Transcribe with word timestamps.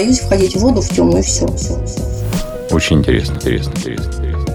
боюсь 0.00 0.20
входить 0.20 0.56
в 0.56 0.60
воду 0.60 0.80
в 0.80 0.88
темную, 0.88 1.22
все, 1.22 1.46
все, 1.56 1.78
все. 1.84 2.00
Очень 2.74 2.98
интересно, 2.98 3.34
интересно, 3.34 3.70
интересно, 3.76 4.10
интересно. 4.10 4.54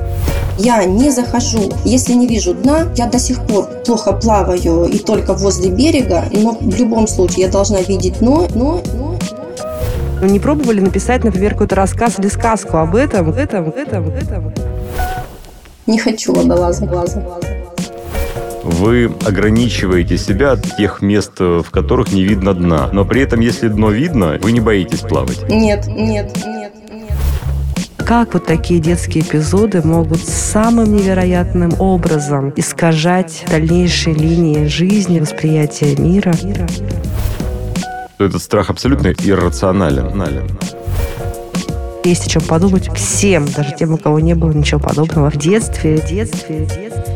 Я 0.57 0.86
не 0.86 1.11
захожу, 1.11 1.71
если 1.84 2.14
не 2.14 2.28
вижу 2.28 2.54
дна, 2.54 2.88
я 2.96 3.05
до 3.05 3.20
сих 3.20 3.46
пор 3.46 3.66
плохо 3.86 4.14
плаваю 4.14 4.86
и 4.86 4.97
только 4.97 5.34
возле 5.34 5.70
берега, 5.70 6.23
но 6.32 6.57
в 6.60 6.79
любом 6.79 7.07
случае 7.07 7.46
я 7.46 7.52
должна 7.52 7.82
видеть 7.82 8.20
дно, 8.20 8.47
но, 8.55 8.82
но, 8.96 9.18
но. 10.21 10.28
Не 10.28 10.39
пробовали 10.39 10.79
написать, 10.79 11.23
например, 11.23 11.52
какой-то 11.52 11.75
рассказ 11.75 12.18
или 12.18 12.30
сказку 12.30 12.77
об 12.77 12.96
этом, 12.96 13.30
этом, 13.32 13.69
этом, 13.69 14.10
этом? 14.10 14.54
Не 15.86 16.00
хочу 16.00 16.33
водолаза, 16.33 16.86
глаза, 16.86 17.19
глаза 17.19 17.54
вы 18.65 19.11
ограничиваете 19.25 20.18
себя 20.18 20.54
от 20.54 20.75
тех 20.75 21.01
мест, 21.01 21.39
в 21.39 21.65
которых 21.71 22.11
не 22.11 22.24
видно 22.24 22.54
дна. 22.54 22.89
Но 22.91 23.05
при 23.05 23.21
этом, 23.21 23.39
если 23.39 23.68
дно 23.68 23.91
видно, 23.91 24.38
вы 24.41 24.51
не 24.51 24.60
боитесь 24.60 25.01
плавать. 25.01 25.47
Нет, 25.50 25.88
нет, 25.88 26.36
нет. 26.46 26.74
Как 27.97 28.33
вот 28.33 28.46
такие 28.46 28.79
детские 28.79 29.24
эпизоды 29.24 29.82
могут 29.82 30.19
самым 30.19 30.96
невероятным 30.96 31.74
образом 31.79 32.53
искажать 32.55 33.45
дальнейшие 33.50 34.16
линии 34.16 34.67
жизни, 34.67 35.19
восприятия 35.19 35.95
мира? 35.95 36.36
Этот 38.19 38.41
страх 38.41 38.69
абсолютно 38.69 39.08
иррационален. 39.08 40.50
Есть 42.03 42.27
о 42.27 42.30
чем 42.30 42.44
подумать 42.44 42.91
всем, 42.95 43.47
даже 43.47 43.73
тем, 43.77 43.93
у 43.93 43.97
кого 43.97 44.19
не 44.19 44.36
было 44.36 44.52
ничего 44.52 44.80
подобного 44.80 45.31
в 45.31 45.38
детстве, 45.38 45.97
в 45.97 46.08
детстве, 46.08 46.66
в 46.66 46.67
детстве. 46.67 47.14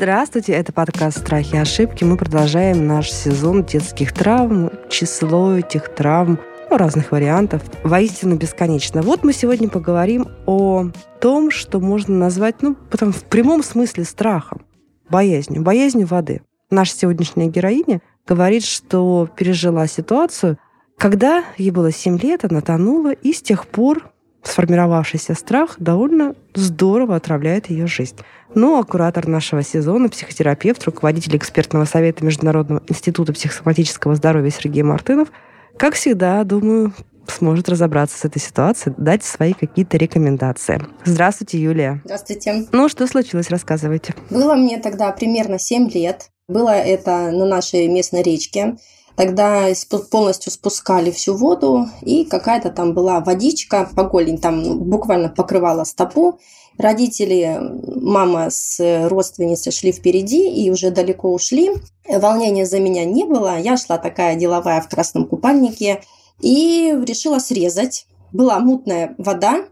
Здравствуйте, 0.00 0.52
это 0.52 0.72
подкаст 0.72 1.18
«Страхи 1.18 1.56
и 1.56 1.58
ошибки». 1.58 2.04
Мы 2.04 2.16
продолжаем 2.16 2.86
наш 2.86 3.10
сезон 3.10 3.64
детских 3.64 4.12
травм. 4.12 4.70
Число 4.88 5.56
этих 5.56 5.92
травм 5.92 6.38
ну, 6.70 6.76
разных 6.76 7.10
вариантов 7.10 7.64
воистину 7.82 8.36
бесконечно. 8.36 9.02
Вот 9.02 9.24
мы 9.24 9.32
сегодня 9.32 9.68
поговорим 9.68 10.28
о 10.46 10.92
том, 11.20 11.50
что 11.50 11.80
можно 11.80 12.16
назвать, 12.16 12.62
ну, 12.62 12.76
потом 12.76 13.10
в 13.10 13.24
прямом 13.24 13.64
смысле 13.64 14.04
страхом, 14.04 14.64
боязнью, 15.10 15.62
боязнью 15.62 16.06
воды. 16.06 16.42
Наша 16.70 16.96
сегодняшняя 16.96 17.48
героиня 17.48 18.00
говорит, 18.24 18.64
что 18.64 19.28
пережила 19.34 19.88
ситуацию, 19.88 20.58
когда 20.96 21.42
ей 21.56 21.72
было 21.72 21.90
7 21.90 22.20
лет, 22.20 22.44
она 22.44 22.60
тонула, 22.60 23.10
и 23.10 23.32
с 23.32 23.42
тех 23.42 23.66
пор 23.66 24.12
сформировавшийся 24.42 25.34
страх 25.34 25.76
довольно 25.78 26.34
здорово 26.54 27.16
отравляет 27.16 27.70
ее 27.70 27.86
жизнь. 27.86 28.16
Ну, 28.54 28.78
а 28.78 28.84
куратор 28.84 29.28
нашего 29.28 29.62
сезона, 29.62 30.08
психотерапевт, 30.08 30.84
руководитель 30.84 31.36
экспертного 31.36 31.84
совета 31.84 32.24
Международного 32.24 32.82
института 32.88 33.32
психосоматического 33.32 34.14
здоровья 34.14 34.50
Сергей 34.50 34.82
Мартынов, 34.82 35.28
как 35.76 35.94
всегда, 35.94 36.42
думаю, 36.44 36.92
сможет 37.30 37.68
разобраться 37.68 38.18
с 38.18 38.24
этой 38.24 38.40
ситуацией, 38.40 38.94
дать 38.96 39.22
свои 39.22 39.52
какие-то 39.52 39.96
рекомендации. 39.96 40.80
Здравствуйте, 41.04 41.60
Юлия. 41.60 42.00
Здравствуйте. 42.04 42.66
Ну, 42.72 42.88
что 42.88 43.06
случилось, 43.06 43.50
рассказывайте. 43.50 44.14
Было 44.30 44.54
мне 44.54 44.78
тогда 44.78 45.12
примерно 45.12 45.58
7 45.58 45.90
лет. 45.90 46.30
Было 46.48 46.70
это 46.70 47.30
на 47.30 47.44
нашей 47.44 47.86
местной 47.88 48.22
речке. 48.22 48.76
Тогда 49.18 49.66
полностью 50.12 50.52
спускали 50.52 51.10
всю 51.10 51.34
воду, 51.36 51.88
и 52.02 52.24
какая-то 52.24 52.70
там 52.70 52.94
была 52.94 53.18
водичка, 53.18 53.90
по 53.96 54.04
голень 54.04 54.38
там 54.38 54.62
ну, 54.62 54.76
буквально 54.76 55.28
покрывала 55.28 55.82
стопу. 55.82 56.38
Родители, 56.78 57.58
мама 58.00 58.48
с 58.48 58.78
родственницей 59.08 59.72
шли 59.72 59.90
впереди 59.90 60.48
и 60.48 60.70
уже 60.70 60.92
далеко 60.92 61.32
ушли. 61.32 61.72
Волнения 62.08 62.64
за 62.64 62.78
меня 62.78 63.04
не 63.04 63.24
было. 63.24 63.58
Я 63.58 63.76
шла 63.76 63.98
такая 63.98 64.36
деловая 64.36 64.80
в 64.80 64.88
красном 64.88 65.26
купальнике 65.26 66.00
и 66.40 66.96
решила 67.04 67.40
срезать. 67.40 68.06
Была 68.32 68.60
мутная 68.60 69.16
вода, 69.18 69.64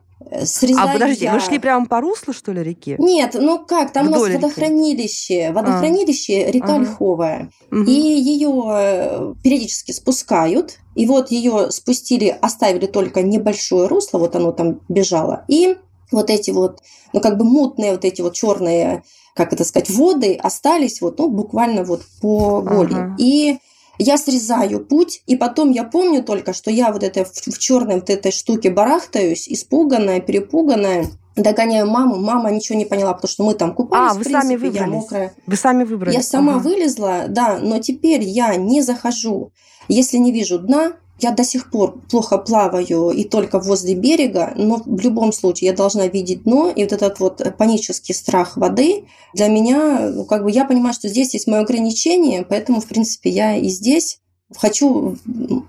Срезаю 0.44 0.88
а 0.88 0.92
подождите, 0.92 1.26
я... 1.26 1.32
вы 1.32 1.40
шли 1.40 1.58
прямо 1.58 1.86
по 1.86 2.00
руслу, 2.00 2.32
что 2.32 2.52
ли, 2.52 2.62
реки? 2.62 2.96
Нет, 2.98 3.36
ну 3.38 3.64
как, 3.64 3.92
там 3.92 4.08
Вдоль 4.08 4.30
у 4.30 4.32
нас 4.34 4.42
водохранилище, 4.42 5.52
водохранилище, 5.52 6.44
а. 6.46 6.50
река 6.50 6.74
ага. 6.74 6.84
Льховая. 6.84 7.50
Угу. 7.70 7.82
И 7.82 7.92
ее 7.92 8.64
э, 8.68 9.34
периодически 9.42 9.92
спускают. 9.92 10.78
И 10.94 11.06
вот 11.06 11.30
ее 11.30 11.70
спустили, 11.70 12.36
оставили 12.40 12.86
только 12.86 13.22
небольшое 13.22 13.86
русло, 13.86 14.18
вот 14.18 14.34
оно 14.34 14.52
там 14.52 14.80
бежало. 14.88 15.44
И 15.46 15.76
вот 16.10 16.30
эти 16.30 16.50
вот, 16.50 16.80
ну 17.12 17.20
как 17.20 17.36
бы 17.38 17.44
мутные 17.44 17.92
вот 17.92 18.04
эти 18.04 18.22
вот 18.22 18.34
черные, 18.34 19.04
как 19.34 19.52
это 19.52 19.64
сказать, 19.64 19.90
воды 19.90 20.34
остались 20.34 21.00
вот, 21.00 21.18
ну 21.18 21.28
буквально 21.28 21.84
вот 21.84 22.02
по 22.20 22.62
боли. 22.62 22.94
Ага. 22.94 23.16
И 23.18 23.58
я 23.98 24.18
срезаю 24.18 24.84
путь, 24.84 25.22
и 25.26 25.36
потом 25.36 25.70
я 25.70 25.84
помню 25.84 26.22
только, 26.22 26.52
что 26.52 26.70
я 26.70 26.92
вот 26.92 27.02
это 27.02 27.24
в, 27.24 27.32
в 27.32 27.58
черной 27.58 27.96
вот 27.96 28.10
этой 28.10 28.32
штуке 28.32 28.70
барахтаюсь, 28.70 29.48
испуганная, 29.48 30.20
перепуганная, 30.20 31.06
догоняю 31.36 31.86
маму, 31.86 32.16
мама 32.16 32.50
ничего 32.50 32.78
не 32.78 32.84
поняла, 32.84 33.14
потому 33.14 33.30
что 33.30 33.44
мы 33.44 33.54
там 33.54 33.74
купались, 33.74 34.12
а, 34.12 34.14
вы 34.14 34.24
принципе, 34.24 34.42
сами 34.42 34.56
выбрались. 34.56 34.80
я 34.80 34.86
мокрая. 34.86 35.34
Вы 35.46 35.56
сами 35.56 35.84
выбрались. 35.84 36.16
Я 36.16 36.22
сама 36.22 36.56
ага. 36.56 36.62
вылезла, 36.62 37.24
да, 37.28 37.58
но 37.60 37.78
теперь 37.78 38.22
я 38.22 38.56
не 38.56 38.82
захожу. 38.82 39.52
Если 39.88 40.16
не 40.16 40.32
вижу 40.32 40.58
дна, 40.58 40.94
я 41.18 41.30
до 41.30 41.44
сих 41.44 41.70
пор 41.70 41.98
плохо 42.10 42.38
плаваю 42.38 43.10
и 43.10 43.24
только 43.24 43.58
возле 43.58 43.94
берега, 43.94 44.52
но 44.56 44.82
в 44.84 45.00
любом 45.00 45.32
случае 45.32 45.70
я 45.70 45.76
должна 45.76 46.06
видеть 46.06 46.42
дно, 46.44 46.70
и 46.70 46.82
вот 46.82 46.92
этот 46.92 47.20
вот 47.20 47.56
панический 47.56 48.14
страх 48.14 48.56
воды 48.56 49.04
для 49.34 49.48
меня, 49.48 50.10
ну, 50.14 50.24
как 50.24 50.44
бы 50.44 50.50
я 50.50 50.64
понимаю, 50.64 50.94
что 50.94 51.08
здесь 51.08 51.34
есть 51.34 51.46
мое 51.46 51.60
ограничение, 51.60 52.44
поэтому, 52.44 52.80
в 52.80 52.86
принципе, 52.86 53.30
я 53.30 53.56
и 53.56 53.68
здесь 53.68 54.20
хочу 54.56 55.16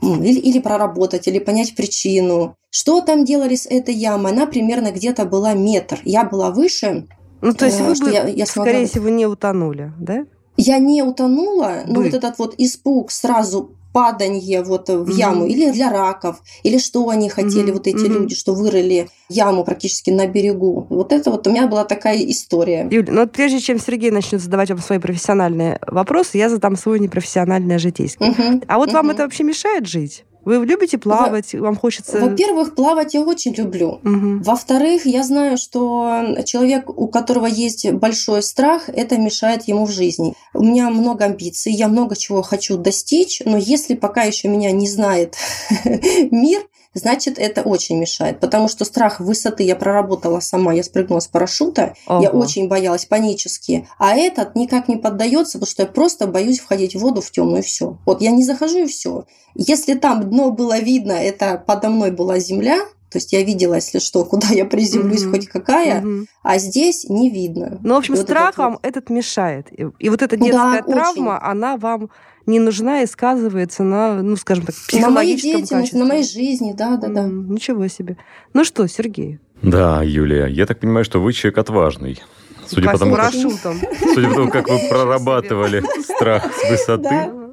или, 0.02 0.40
или 0.40 0.59
проработать, 0.59 1.28
или 1.28 1.40
понять 1.40 1.75
причину. 1.75 2.56
Что 2.69 3.02
там 3.02 3.25
делали 3.25 3.56
с 3.56 3.66
этой 3.66 3.96
ямой? 3.96 4.31
Она 4.31 4.46
примерно 4.46 4.91
где-то 4.91 5.25
была 5.25 5.53
метр. 5.53 6.00
Я 6.03 6.24
была 6.25 6.52
выше. 6.52 7.07
Ну, 7.41 7.53
то 7.53 7.66
есть 7.66 7.80
э, 7.80 7.84
вы 7.84 7.96
бы, 7.96 8.12
я, 8.12 8.28
я 8.28 8.46
смогла... 8.46 8.72
скорее 8.72 8.88
всего, 8.88 9.09
не 9.09 9.25
утонули, 9.25 9.94
да? 10.00 10.25
Я 10.57 10.79
не 10.79 11.03
утонула, 11.03 11.84
но 11.85 12.01
вот 12.01 12.13
этот 12.13 12.38
вот 12.40 12.56
испуг 12.57 13.12
сразу 13.12 13.72
паданье 13.94 14.63
вот 14.63 14.90
в 14.90 15.09
яму 15.09 15.45
mm-hmm. 15.45 15.50
или 15.50 15.72
для 15.72 15.90
раков, 15.90 16.44
или 16.62 16.78
что 16.78 17.09
они 17.09 17.29
хотели, 17.29 17.69
mm-hmm. 17.69 17.73
вот 17.73 17.88
эти 17.88 17.95
mm-hmm. 17.95 18.19
люди, 18.19 18.35
что 18.35 18.53
вырыли 18.53 19.09
яму 19.28 19.63
практически 19.63 20.12
на 20.12 20.28
берегу. 20.28 20.85
Вот 20.90 21.12
это 21.12 21.31
вот 21.31 21.47
у 21.47 21.50
меня 21.50 21.68
была 21.68 21.84
такая 21.84 22.18
история. 22.18 22.88
Юля, 22.91 23.12
ну 23.12 23.22
вот 23.22 23.31
прежде 23.31 23.59
чем 23.59 23.79
Сергей 23.79 24.12
начнет 24.12 24.40
задавать 24.40 24.69
вам 24.69 24.79
свои 24.79 25.00
профессиональные 25.00 25.79
вопросы, 25.88 26.38
я 26.38 26.50
задам 26.50 26.75
свой 26.75 27.00
непрофессиональный 27.00 27.79
житейский. 27.79 28.28
Mm-hmm. 28.28 28.66
А 28.68 28.78
вот 28.78 28.89
mm-hmm. 28.89 28.94
вам 28.94 29.09
это 29.09 29.24
вообще 29.24 29.44
мешает 29.44 29.88
жить? 29.88 30.25
Вы 30.47 30.66
любите 30.66 30.97
плавать? 30.97 31.53
Во- 31.53 31.59
Вам 31.59 31.75
хочется... 31.75 32.19
Во-первых, 32.19 32.74
плавать 32.74 33.13
я 33.13 33.22
очень 33.22 33.53
люблю. 33.53 34.00
Угу. 34.02 34.44
Во-вторых, 34.46 35.06
я 35.06 35.24
знаю, 35.24 35.58
что 35.58 36.24
человек, 36.46 36.90
у 36.90 37.09
которого 37.09 37.47
есть 37.47 37.91
большой 37.91 38.41
страх, 38.41 38.88
это 38.88 39.18
мешает 39.18 39.68
ему 39.68 39.86
в 39.86 39.91
жизни. 39.91 40.36
У 40.53 40.63
меня 40.63 40.90
много 40.90 41.25
амбиций, 41.25 41.74
я 41.74 41.90
много 41.90 42.16
чего 42.16 42.44
хочу 42.44 42.78
достичь, 42.78 43.41
но 43.44 43.57
если 43.57 43.96
пока 43.96 44.24
еще 44.24 44.47
меня 44.47 44.72
не 44.72 44.88
знает 44.88 45.36
мир, 46.31 46.62
значит, 46.97 47.38
это 47.40 47.62
очень 47.62 47.97
мешает. 47.97 48.40
Потому 48.40 48.68
что 48.68 48.85
страх 48.85 49.19
высоты 49.19 49.63
я 49.63 49.75
проработала 49.75 50.40
сама, 50.40 50.74
я 50.74 50.84
спрыгнула 50.84 51.19
с 51.19 51.28
парашюта, 51.28 51.96
ага. 52.06 52.24
я 52.24 52.30
очень 52.30 52.68
боялась 52.68 53.06
панически. 53.06 53.88
А 53.97 54.16
этот 54.16 54.56
никак 54.56 54.88
не 54.88 54.97
поддается, 54.97 55.57
потому 55.59 55.69
что 55.69 55.84
я 55.84 55.88
просто 55.88 56.28
боюсь 56.28 56.59
входить 56.59 56.96
в 56.96 57.00
воду 57.00 57.22
в 57.22 57.31
темную 57.31 57.63
и 57.63 57.66
все. 57.66 57.97
Вот 58.06 58.22
я 58.22 58.31
не 58.31 58.44
захожу 58.44 58.80
и 58.80 58.88
все. 58.88 59.25
Если 59.56 59.96
там 59.96 60.30
дно 60.30 60.52
было 60.52 60.80
видно, 60.80 61.13
это 61.13 61.63
подо 61.66 61.89
мной 61.89 62.12
была 62.12 62.39
земля, 62.39 62.80
то 63.09 63.19
есть 63.19 63.31
я 63.31 63.44
видела, 63.44 63.75
если 63.75 64.00
что, 64.00 64.25
куда 64.25 64.48
я 64.50 64.65
приземлюсь, 64.65 65.24
угу. 65.24 65.31
хоть 65.31 65.48
какая, 65.48 66.01
угу. 66.01 66.25
а 66.44 66.57
здесь 66.57 67.06
не 67.09 67.30
видно. 67.30 67.80
Ну, 67.83 67.95
в 67.95 67.98
общем, 67.98 68.15
и 68.15 68.18
страх 68.18 68.57
вот 68.57 68.63
вам 68.63 68.71
вот... 68.74 68.86
этот 68.86 69.09
мешает. 69.09 69.68
И, 69.71 69.88
и 70.00 70.09
вот 70.09 70.21
эта 70.21 70.36
детская 70.36 70.83
да, 70.86 70.94
травма, 70.94 71.39
очень. 71.42 71.51
она 71.51 71.77
вам 71.77 72.09
не 72.45 72.59
нужна 72.59 73.04
и 73.04 73.06
сказывается 73.06 73.83
на, 73.83 74.21
ну, 74.21 74.36
скажем 74.36 74.65
так, 74.65 74.75
психологическом 74.75 75.13
На 75.13 75.15
моей 75.15 75.36
деятельности, 75.38 75.74
качестве. 75.74 76.00
на 76.00 76.06
моей 76.06 76.24
жизни, 76.24 76.74
да, 76.74 76.98
да, 76.98 77.07
да. 77.07 77.21
Mm, 77.25 77.48
ничего 77.50 77.88
себе. 77.88 78.18
Ну 78.54 78.63
что, 78.63 78.88
Сергей? 78.88 79.39
Да, 79.62 80.01
Юлия, 80.04 80.48
я 80.48 80.65
так 80.65 80.80
понимаю, 80.80 81.04
что 81.06 81.19
вы 81.21 81.33
человек 81.33 81.57
отважный. 81.57 82.21
Судя 82.68 82.92
по, 82.92 82.98
тому, 82.98 83.15
как, 83.15 83.31
судя 84.13 84.30
по 84.30 84.36
тому, 84.36 84.50
как 84.50 84.68
вы 84.68 84.80
прорабатывали 84.89 85.83
страх 86.04 86.51
с 86.54 86.69
высоты. 86.69 87.46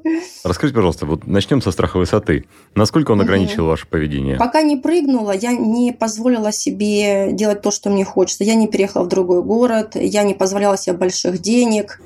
Расскажите, 0.44 0.74
пожалуйста, 0.74 1.06
вот 1.06 1.26
начнем 1.26 1.62
со 1.62 1.70
страха 1.70 1.98
высоты. 1.98 2.44
Насколько 2.74 3.12
он 3.12 3.20
ограничил 3.20 3.66
ваше 3.66 3.86
поведение? 3.86 4.36
Пока 4.36 4.62
не 4.62 4.76
прыгнула, 4.76 5.32
я 5.32 5.52
не 5.52 5.92
позволила 5.92 6.52
себе 6.52 7.32
делать 7.32 7.62
то, 7.62 7.70
что 7.70 7.90
мне 7.90 8.04
хочется. 8.04 8.44
Я 8.44 8.54
не 8.54 8.68
переехала 8.68 9.04
в 9.04 9.08
другой 9.08 9.42
город, 9.42 9.92
я 9.94 10.22
не 10.22 10.34
позволяла 10.34 10.76
себе 10.76 10.96
больших 10.96 11.40
денег. 11.40 12.00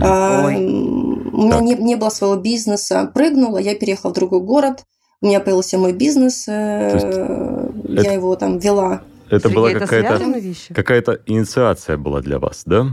А. 0.00 0.46
У 0.46 0.50
меня 0.50 1.60
не, 1.60 1.74
не 1.74 1.96
было 1.96 2.10
своего 2.10 2.36
бизнеса. 2.36 3.10
Прыгнула, 3.14 3.58
я 3.58 3.74
переехала 3.74 4.10
в 4.10 4.14
другой 4.14 4.40
город. 4.40 4.84
У 5.20 5.26
меня 5.26 5.40
появился 5.40 5.78
мой 5.78 5.92
бизнес. 5.92 6.46
Э, 6.48 7.70
я 7.88 8.00
это... 8.02 8.12
его 8.12 8.36
там 8.36 8.58
вела. 8.58 9.02
Это 9.28 9.48
Сергей, 9.48 9.56
была 9.56 9.70
какая-то 9.72 10.74
какая 10.74 11.02
инициация 11.26 11.96
была 11.96 12.20
для 12.20 12.38
вас, 12.38 12.62
да? 12.64 12.86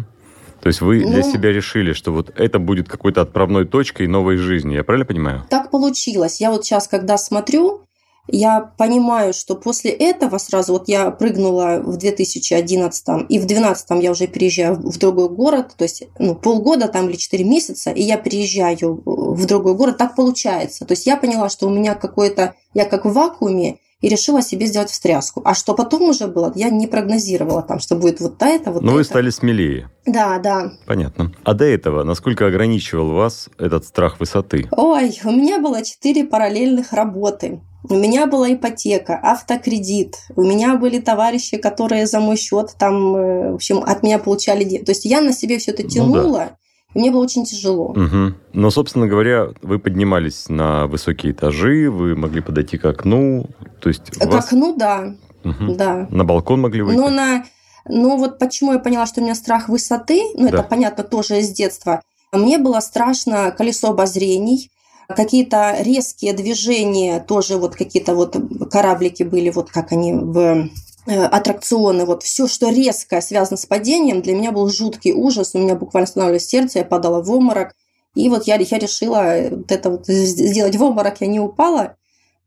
То 0.66 0.70
есть 0.70 0.82
вы 0.82 1.02
ну, 1.02 1.12
для 1.12 1.22
себя 1.22 1.52
решили, 1.52 1.94
что 1.94 2.12
вот 2.12 2.34
это 2.36 2.58
будет 2.58 2.90
какой-то 2.90 3.22
отправной 3.22 3.66
точкой 3.66 4.08
новой 4.08 4.38
жизни. 4.38 4.74
Я 4.74 4.84
правильно 4.84 5.06
понимаю? 5.06 5.44
Так 5.48 5.70
получилось. 5.70 6.42
Я 6.42 6.50
вот 6.50 6.66
сейчас, 6.66 6.88
когда 6.88 7.20
смотрю, 7.20 7.84
я 8.28 8.62
понимаю, 8.76 9.36
что 9.36 9.54
после 9.54 9.92
этого 9.92 10.40
сразу, 10.40 10.74
вот 10.74 10.88
я 10.88 11.12
прыгнула 11.12 11.84
в 11.86 11.98
2011 11.98 13.08
и 13.30 13.38
в 13.38 13.46
2012 13.46 13.90
я 14.02 14.10
уже 14.10 14.26
переезжаю 14.26 14.74
в 14.74 14.98
другой 14.98 15.30
город, 15.30 15.76
то 15.78 15.84
есть 15.84 16.08
ну, 16.18 16.34
полгода 16.34 16.88
там 16.88 17.10
или 17.10 17.16
4 17.16 17.44
месяца, 17.44 17.92
и 17.92 18.02
я 18.02 18.18
переезжаю 18.18 19.04
в 19.06 19.46
другой 19.46 19.76
город, 19.76 20.00
так 20.00 20.16
получается. 20.16 20.84
То 20.84 20.94
есть 20.94 21.06
я 21.06 21.16
поняла, 21.16 21.50
что 21.50 21.68
у 21.68 21.70
меня 21.70 21.94
какое-то, 21.94 22.56
я 22.74 22.86
как 22.86 23.06
в 23.06 23.14
вакууме, 23.14 23.78
и 24.02 24.10
решила 24.10 24.42
себе 24.42 24.66
сделать 24.68 24.90
встряску. 24.90 25.42
А 25.46 25.54
что 25.54 25.74
потом 25.74 26.10
уже 26.10 26.28
было, 26.28 26.52
я 26.56 26.70
не 26.70 26.88
прогнозировала 26.88 27.62
там, 27.62 27.80
что 27.80 27.96
будет 27.96 28.20
вот 28.20 28.42
это, 28.42 28.72
вот 28.72 28.82
Но 28.82 28.90
это. 28.90 28.98
вы 28.98 29.04
стали 29.04 29.30
смелее. 29.30 29.90
Да, 30.06 30.38
да. 30.40 30.72
Понятно. 30.86 31.34
А 31.44 31.54
до 31.54 31.66
этого, 31.66 32.04
насколько 32.04 32.46
ограничивал 32.46 33.12
вас 33.12 33.50
этот 33.58 33.86
страх 33.86 34.20
высоты? 34.20 34.68
Ой, 34.72 35.20
у 35.24 35.32
меня 35.32 35.60
было 35.60 35.84
четыре 35.84 36.26
параллельных 36.26 36.94
работы. 36.94 37.62
У 37.88 37.94
меня 37.94 38.26
была 38.26 38.52
ипотека, 38.52 39.20
автокредит. 39.22 40.16
У 40.36 40.42
меня 40.42 40.76
были 40.76 41.00
товарищи, 41.00 41.58
которые 41.58 42.08
за 42.08 42.20
мой 42.20 42.36
счет 42.36 42.76
там, 42.80 43.16
э, 43.16 43.52
в 43.52 43.56
общем, 43.56 43.84
от 43.86 44.02
меня 44.02 44.18
получали 44.18 44.64
деньги. 44.64 44.86
То 44.86 44.92
есть 44.92 45.06
я 45.06 45.22
на 45.22 45.34
себе 45.34 45.60
все 45.60 45.72
это 45.72 45.84
тянула. 45.84 46.22
Ну, 46.22 46.34
да. 46.34 46.58
Мне 46.96 47.12
было 47.12 47.22
очень 47.22 47.44
тяжело. 47.44 47.90
Угу. 47.90 48.34
Но, 48.54 48.72
собственно 48.72 49.06
говоря, 49.06 49.50
вы 49.62 49.80
поднимались 49.80 50.48
на 50.48 50.88
высокие 50.88 51.34
этажи, 51.34 51.92
вы 51.92 52.16
могли 52.16 52.42
подойти 52.42 52.78
к 52.78 52.86
окну, 52.86 53.48
то 53.82 53.90
есть 53.90 54.18
к 54.18 54.26
вас... 54.26 54.46
окну, 54.46 54.76
да, 54.78 55.14
угу. 55.44 55.76
да. 55.76 56.08
На 56.10 56.24
балкон 56.24 56.62
могли 56.62 56.82
выйти. 56.82 56.98
Но 56.98 57.10
на, 57.10 57.44
но 57.88 58.16
вот 58.16 58.40
почему 58.40 58.72
я 58.72 58.80
поняла, 58.80 59.06
что 59.06 59.20
у 59.20 59.24
меня 59.26 59.36
страх 59.36 59.68
высоты, 59.68 60.24
ну 60.36 60.50
да. 60.50 60.60
это 60.60 60.64
понятно 60.64 61.04
тоже 61.04 61.40
из 61.40 61.50
детства. 61.50 62.02
Мне 62.32 62.58
было 62.58 62.80
страшно 62.80 63.52
колесо 63.52 63.90
обозрений, 63.90 64.72
какие-то 65.10 65.76
резкие 65.82 66.32
движения, 66.32 67.20
тоже 67.20 67.58
вот 67.58 67.76
какие-то 67.76 68.16
вот 68.16 68.38
кораблики 68.72 69.24
были, 69.24 69.50
вот 69.50 69.70
как 69.70 69.92
они 69.92 70.14
в 70.14 70.70
аттракционы, 71.06 72.06
вот 72.06 72.24
все, 72.24 72.48
что 72.48 72.70
резко 72.70 73.22
связано 73.22 73.58
с 73.58 73.66
падением, 73.66 74.22
для 74.22 74.34
меня 74.36 74.52
был 74.52 74.70
жуткий 74.70 75.14
ужас, 75.14 75.52
у 75.54 75.60
меня 75.60 75.76
буквально 75.76 76.06
останавливалось 76.06 76.48
сердце, 76.48 76.80
я 76.80 76.86
падала 76.86 77.22
в 77.22 77.32
обморок, 77.32 77.76
и 78.16 78.30
вот 78.30 78.48
я, 78.48 78.56
я 78.56 78.78
решила 78.78 79.36
вот 79.52 79.72
это 79.72 79.90
вот 79.90 80.08
сделать 80.08 80.76
в 80.76 80.84
обморок, 80.84 81.22
я 81.22 81.28
не 81.28 81.40
упала, 81.40 81.98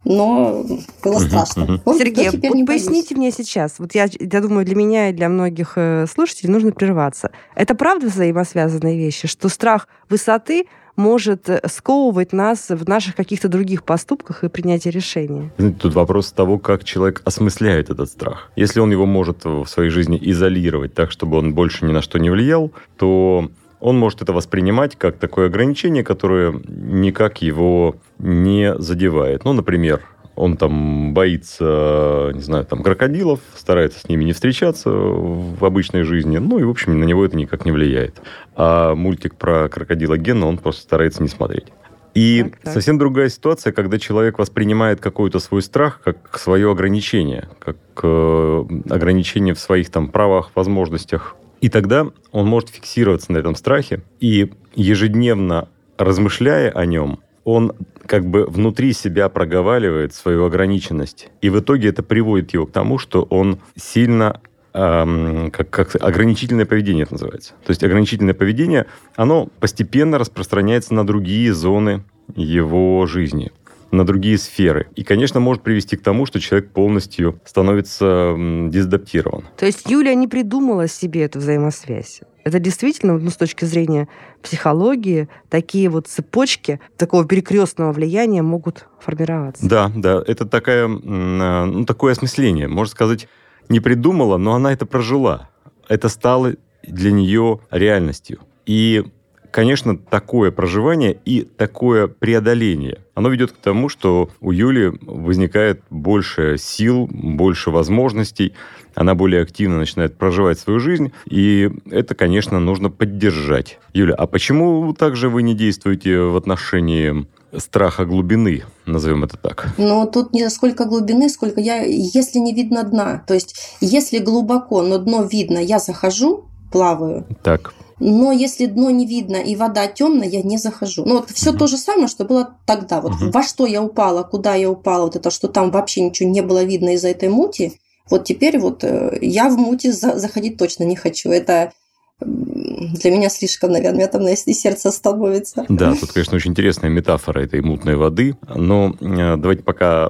но 0.04 0.64
было 1.02 1.18
страшно. 1.18 1.80
Вот, 1.84 1.98
Сергей, 1.98 2.30
вот 2.30 2.66
поясните 2.66 3.14
мне 3.14 3.30
сейчас, 3.30 3.78
вот 3.78 3.94
я, 3.94 4.08
я 4.18 4.40
думаю, 4.40 4.64
для 4.64 4.76
меня 4.76 5.10
и 5.10 5.12
для 5.12 5.28
многих 5.28 5.72
э, 5.76 6.06
слушателей 6.12 6.52
нужно 6.52 6.72
прерваться. 6.72 7.30
Это 7.54 7.74
правда 7.74 8.06
взаимосвязанные 8.06 8.96
вещи, 8.96 9.26
что 9.28 9.48
страх 9.48 9.88
высоты 10.08 10.66
может 10.96 11.48
э, 11.48 11.60
сковывать 11.66 12.32
нас 12.32 12.68
в 12.68 12.88
наших 12.88 13.16
каких-то 13.16 13.48
других 13.48 13.84
поступках 13.84 14.44
и 14.44 14.48
принятии 14.48 14.88
решений. 14.88 15.50
Тут 15.80 15.94
вопрос 15.94 16.32
того, 16.32 16.58
как 16.58 16.84
человек 16.84 17.22
осмысляет 17.24 17.90
этот 17.90 18.10
страх. 18.10 18.50
Если 18.56 18.80
он 18.80 18.90
его 18.90 19.06
может 19.06 19.44
в 19.44 19.66
своей 19.66 19.90
жизни 19.90 20.18
изолировать 20.20 20.94
так, 20.94 21.10
чтобы 21.10 21.38
он 21.38 21.54
больше 21.54 21.86
ни 21.86 21.92
на 21.92 22.02
что 22.02 22.18
не 22.18 22.30
влиял, 22.30 22.72
то 22.96 23.48
он 23.80 23.98
может 23.98 24.22
это 24.22 24.32
воспринимать 24.32 24.96
как 24.96 25.18
такое 25.18 25.46
ограничение, 25.46 26.04
которое 26.04 26.52
никак 26.66 27.42
его 27.42 27.96
не 28.18 28.74
задевает. 28.78 29.44
Ну, 29.44 29.52
например, 29.52 30.02
он 30.38 30.56
там 30.56 31.14
боится, 31.14 32.30
не 32.32 32.40
знаю, 32.40 32.64
там, 32.64 32.82
крокодилов, 32.82 33.40
старается 33.56 34.00
с 34.00 34.08
ними 34.08 34.24
не 34.24 34.32
встречаться 34.32 34.90
в 34.90 35.64
обычной 35.64 36.02
жизни, 36.02 36.38
ну 36.38 36.58
и, 36.58 36.64
в 36.64 36.70
общем, 36.70 36.98
на 36.98 37.04
него 37.04 37.24
это 37.24 37.36
никак 37.36 37.64
не 37.64 37.72
влияет. 37.72 38.22
А 38.54 38.94
мультик 38.94 39.34
про 39.34 39.68
крокодила 39.68 40.16
Гена 40.16 40.46
он 40.46 40.58
просто 40.58 40.82
старается 40.82 41.22
не 41.22 41.28
смотреть. 41.28 41.66
И 42.14 42.42
так, 42.42 42.60
так. 42.62 42.72
совсем 42.74 42.98
другая 42.98 43.28
ситуация, 43.28 43.72
когда 43.72 43.98
человек 43.98 44.38
воспринимает 44.38 45.00
какой-то 45.00 45.40
свой 45.40 45.62
страх 45.62 46.00
как 46.02 46.38
свое 46.38 46.70
ограничение, 46.70 47.48
как 47.58 47.76
э, 48.02 48.64
ограничение 48.90 49.54
в 49.54 49.60
своих 49.60 49.90
там 49.90 50.08
правах, 50.08 50.50
возможностях. 50.54 51.36
И 51.60 51.68
тогда 51.68 52.06
он 52.32 52.46
может 52.46 52.70
фиксироваться 52.70 53.32
на 53.32 53.38
этом 53.38 53.54
страхе 53.54 54.02
и 54.20 54.50
ежедневно 54.74 55.68
размышляя 55.96 56.70
о 56.70 56.86
нем, 56.86 57.18
он 57.44 57.72
как 58.06 58.26
бы 58.26 58.44
внутри 58.46 58.92
себя 58.92 59.28
проговаривает 59.28 60.14
свою 60.14 60.44
ограниченность. 60.44 61.28
И 61.40 61.50
в 61.50 61.58
итоге 61.60 61.88
это 61.88 62.02
приводит 62.02 62.52
его 62.54 62.66
к 62.66 62.72
тому, 62.72 62.98
что 62.98 63.22
он 63.22 63.58
сильно 63.76 64.40
эм, 64.72 65.50
как, 65.50 65.70
как 65.70 65.96
ограничительное 66.00 66.66
поведение 66.66 67.04
это 67.04 67.14
называется. 67.14 67.54
То 67.64 67.70
есть 67.70 67.82
ограничительное 67.82 68.34
поведение, 68.34 68.86
оно 69.16 69.48
постепенно 69.60 70.18
распространяется 70.18 70.94
на 70.94 71.06
другие 71.06 71.52
зоны 71.52 72.04
его 72.36 73.06
жизни 73.06 73.50
на 73.90 74.04
другие 74.04 74.38
сферы. 74.38 74.88
И, 74.96 75.04
конечно, 75.04 75.40
может 75.40 75.62
привести 75.62 75.96
к 75.96 76.02
тому, 76.02 76.26
что 76.26 76.40
человек 76.40 76.70
полностью 76.72 77.40
становится 77.44 78.34
дезадаптирован. 78.36 79.44
То 79.56 79.66
есть 79.66 79.88
Юлия 79.88 80.14
не 80.14 80.28
придумала 80.28 80.88
себе 80.88 81.22
эту 81.22 81.38
взаимосвязь. 81.38 82.20
Это 82.44 82.60
действительно, 82.60 83.18
ну, 83.18 83.30
с 83.30 83.36
точки 83.36 83.64
зрения 83.64 84.08
психологии, 84.42 85.28
такие 85.50 85.88
вот 85.90 86.06
цепочки 86.06 86.80
такого 86.96 87.26
перекрестного 87.26 87.92
влияния 87.92 88.42
могут 88.42 88.86
формироваться. 89.00 89.68
Да, 89.68 89.92
да, 89.94 90.22
это 90.26 90.46
такая, 90.46 90.86
а, 90.86 91.66
ну, 91.66 91.84
такое 91.84 92.12
осмысление. 92.12 92.68
Можно 92.68 92.90
сказать, 92.90 93.28
не 93.68 93.80
придумала, 93.80 94.38
но 94.38 94.54
она 94.54 94.72
это 94.72 94.86
прожила. 94.86 95.50
Это 95.88 96.08
стало 96.08 96.54
для 96.82 97.10
нее 97.12 97.60
реальностью. 97.70 98.40
И 98.64 99.04
конечно, 99.50 99.96
такое 99.96 100.50
проживание 100.50 101.18
и 101.24 101.42
такое 101.42 102.06
преодоление, 102.06 102.98
оно 103.14 103.28
ведет 103.28 103.52
к 103.52 103.56
тому, 103.56 103.88
что 103.88 104.30
у 104.40 104.52
Юли 104.52 104.92
возникает 105.02 105.82
больше 105.90 106.56
сил, 106.58 107.08
больше 107.10 107.70
возможностей, 107.70 108.54
она 108.94 109.14
более 109.14 109.42
активно 109.42 109.78
начинает 109.78 110.16
проживать 110.16 110.58
свою 110.58 110.80
жизнь, 110.80 111.12
и 111.26 111.70
это, 111.90 112.14
конечно, 112.14 112.58
нужно 112.60 112.90
поддержать. 112.90 113.78
Юля, 113.92 114.14
а 114.14 114.26
почему 114.26 114.92
также 114.92 115.28
вы 115.28 115.42
не 115.42 115.54
действуете 115.54 116.20
в 116.20 116.36
отношении 116.36 117.26
страха 117.56 118.04
глубины, 118.04 118.64
назовем 118.86 119.24
это 119.24 119.36
так? 119.36 119.68
Ну, 119.78 120.08
тут 120.12 120.32
не 120.32 120.48
сколько 120.50 120.84
глубины, 120.84 121.28
сколько 121.28 121.60
я, 121.60 121.82
если 121.82 122.38
не 122.38 122.54
видно 122.54 122.84
дна. 122.84 123.24
То 123.26 123.34
есть, 123.34 123.76
если 123.80 124.18
глубоко, 124.18 124.82
но 124.82 124.98
дно 124.98 125.24
видно, 125.24 125.58
я 125.58 125.78
захожу, 125.78 126.44
плаваю. 126.72 127.26
Так. 127.42 127.72
Но 128.00 128.32
если 128.32 128.66
дно 128.66 128.90
не 128.90 129.06
видно 129.06 129.36
и 129.36 129.56
вода 129.56 129.86
темная, 129.86 130.28
я 130.28 130.42
не 130.42 130.56
захожу. 130.56 131.04
Ну, 131.04 131.16
вот 131.16 131.30
все 131.30 131.52
то 131.52 131.66
же 131.66 131.76
самое, 131.76 132.08
что 132.08 132.24
было 132.24 132.54
тогда. 132.66 133.00
Вот 133.00 133.12
во 133.20 133.42
что 133.42 133.66
я 133.66 133.82
упала, 133.82 134.22
куда 134.22 134.54
я 134.54 134.70
упала, 134.70 135.04
вот 135.04 135.16
это, 135.16 135.30
что 135.30 135.48
там 135.48 135.70
вообще 135.70 136.02
ничего 136.02 136.28
не 136.28 136.40
было 136.40 136.62
видно 136.62 136.94
из-за 136.94 137.08
этой 137.08 137.28
мути. 137.28 137.72
Вот 138.10 138.24
теперь 138.24 138.58
вот 138.58 138.84
э, 138.84 139.18
я 139.20 139.48
в 139.48 139.58
мути 139.58 139.90
заходить 139.90 140.56
точно 140.56 140.84
не 140.84 140.96
хочу. 140.96 141.30
Это 141.30 141.72
для 142.20 143.10
меня 143.10 143.28
слишком, 143.28 143.70
наверное, 143.70 144.08
там 144.08 144.26
и 144.26 144.34
сердце 144.34 144.90
становится. 144.90 145.64
Да, 145.68 145.94
тут, 145.94 146.12
конечно, 146.12 146.36
очень 146.36 146.50
интересная 146.50 146.90
метафора 146.90 147.40
этой 147.40 147.60
мутной 147.60 147.94
воды. 147.94 148.36
Но 148.54 148.96
э, 149.00 149.36
давайте 149.36 149.62
пока 149.62 150.06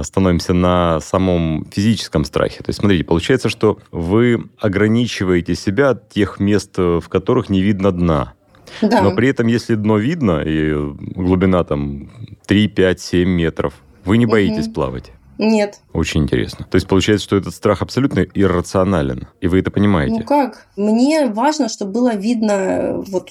остановимся 0.00 0.54
на 0.54 1.00
самом 1.00 1.66
физическом 1.70 2.24
страхе. 2.24 2.58
То 2.58 2.70
есть, 2.70 2.80
смотрите, 2.80 3.04
получается, 3.04 3.48
что 3.50 3.78
вы 3.90 4.48
ограничиваете 4.58 5.54
себя 5.54 5.90
от 5.90 6.08
тех 6.08 6.40
мест, 6.40 6.78
в 6.78 7.04
которых 7.08 7.50
не 7.50 7.60
видно 7.60 7.92
дна. 7.92 8.32
Да. 8.80 9.02
Но 9.02 9.14
при 9.14 9.28
этом, 9.28 9.46
если 9.46 9.74
дно 9.74 9.98
видно, 9.98 10.40
и 10.40 10.72
глубина 10.72 11.64
там 11.64 12.10
3, 12.46 12.68
5, 12.68 13.00
7 13.00 13.28
метров, 13.28 13.74
вы 14.04 14.16
не 14.16 14.26
боитесь 14.26 14.66
угу. 14.66 14.74
плавать. 14.74 15.12
Нет. 15.42 15.80
Очень 15.92 16.22
интересно. 16.22 16.66
То 16.70 16.76
есть 16.76 16.86
получается, 16.86 17.24
что 17.24 17.36
этот 17.36 17.54
страх 17.54 17.82
абсолютно 17.82 18.20
иррационален, 18.20 19.26
и 19.40 19.48
вы 19.48 19.58
это 19.58 19.72
понимаете? 19.72 20.20
Ну 20.20 20.24
как? 20.24 20.68
Мне 20.76 21.26
важно, 21.26 21.68
чтобы 21.68 21.92
было 21.92 22.14
видно, 22.14 23.02
вот 23.08 23.30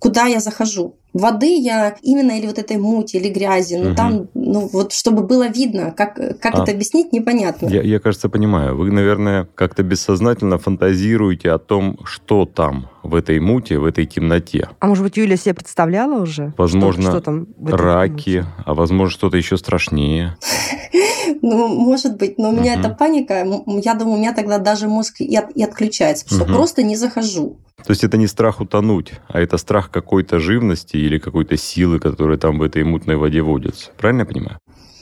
куда 0.00 0.26
я 0.26 0.40
захожу. 0.40 0.96
Воды 1.14 1.56
я 1.56 1.96
именно 2.02 2.32
или 2.38 2.46
вот 2.46 2.58
этой 2.58 2.76
мути, 2.76 3.16
или 3.16 3.28
грязи, 3.28 3.76
ну 3.76 3.88
угу. 3.90 3.96
там, 3.96 4.28
ну 4.34 4.68
вот 4.72 4.92
чтобы 4.92 5.22
было 5.22 5.48
видно, 5.48 5.92
как, 5.96 6.14
как 6.14 6.54
а, 6.54 6.62
это 6.62 6.72
объяснить, 6.72 7.12
непонятно. 7.12 7.68
Я, 7.68 7.82
я, 7.82 7.98
кажется, 7.98 8.28
понимаю. 8.28 8.76
Вы, 8.76 8.90
наверное, 8.90 9.48
как-то 9.54 9.82
бессознательно 9.82 10.58
фантазируете 10.58 11.50
о 11.50 11.58
том, 11.58 11.98
что 12.04 12.44
там 12.46 12.90
в 13.08 13.14
этой 13.14 13.40
муте, 13.40 13.78
в 13.78 13.84
этой 13.84 14.06
темноте. 14.06 14.68
А 14.78 14.86
может 14.86 15.04
быть, 15.04 15.16
Юля 15.16 15.36
себе 15.36 15.54
представляла 15.54 16.20
уже? 16.22 16.54
Возможно, 16.56 17.02
что, 17.02 17.10
что 17.12 17.20
там 17.20 17.46
раки, 17.64 18.38
муте? 18.38 18.46
а 18.64 18.74
возможно, 18.74 19.12
что-то 19.12 19.36
еще 19.36 19.56
страшнее. 19.56 20.36
Ну, 21.40 21.68
может 21.68 22.16
быть, 22.16 22.36
но 22.36 22.48
у 22.48 22.52
меня 22.52 22.74
эта 22.74 22.88
паника, 22.88 23.34
я 23.34 23.94
думаю, 23.94 24.16
у 24.16 24.18
меня 24.18 24.34
тогда 24.34 24.58
даже 24.58 24.88
мозг 24.88 25.20
и, 25.20 25.36
от, 25.36 25.50
и 25.54 25.62
отключается, 25.62 26.24
потому 26.24 26.44
что 26.44 26.52
просто 26.52 26.82
не 26.82 26.96
захожу. 26.96 27.58
То 27.84 27.92
есть 27.92 28.02
это 28.02 28.16
не 28.16 28.26
страх 28.26 28.60
утонуть, 28.60 29.12
а 29.28 29.38
это 29.40 29.56
страх 29.56 29.90
какой-то 29.90 30.40
живности 30.40 30.96
или 30.96 31.18
какой-то 31.18 31.56
силы, 31.56 32.00
которая 32.00 32.38
там 32.38 32.58
в 32.58 32.62
этой 32.62 32.82
мутной 32.82 33.16
воде 33.16 33.42
водится. 33.42 33.90
Правильно 33.96 34.22
я 34.22 34.26
понимаю? 34.26 34.58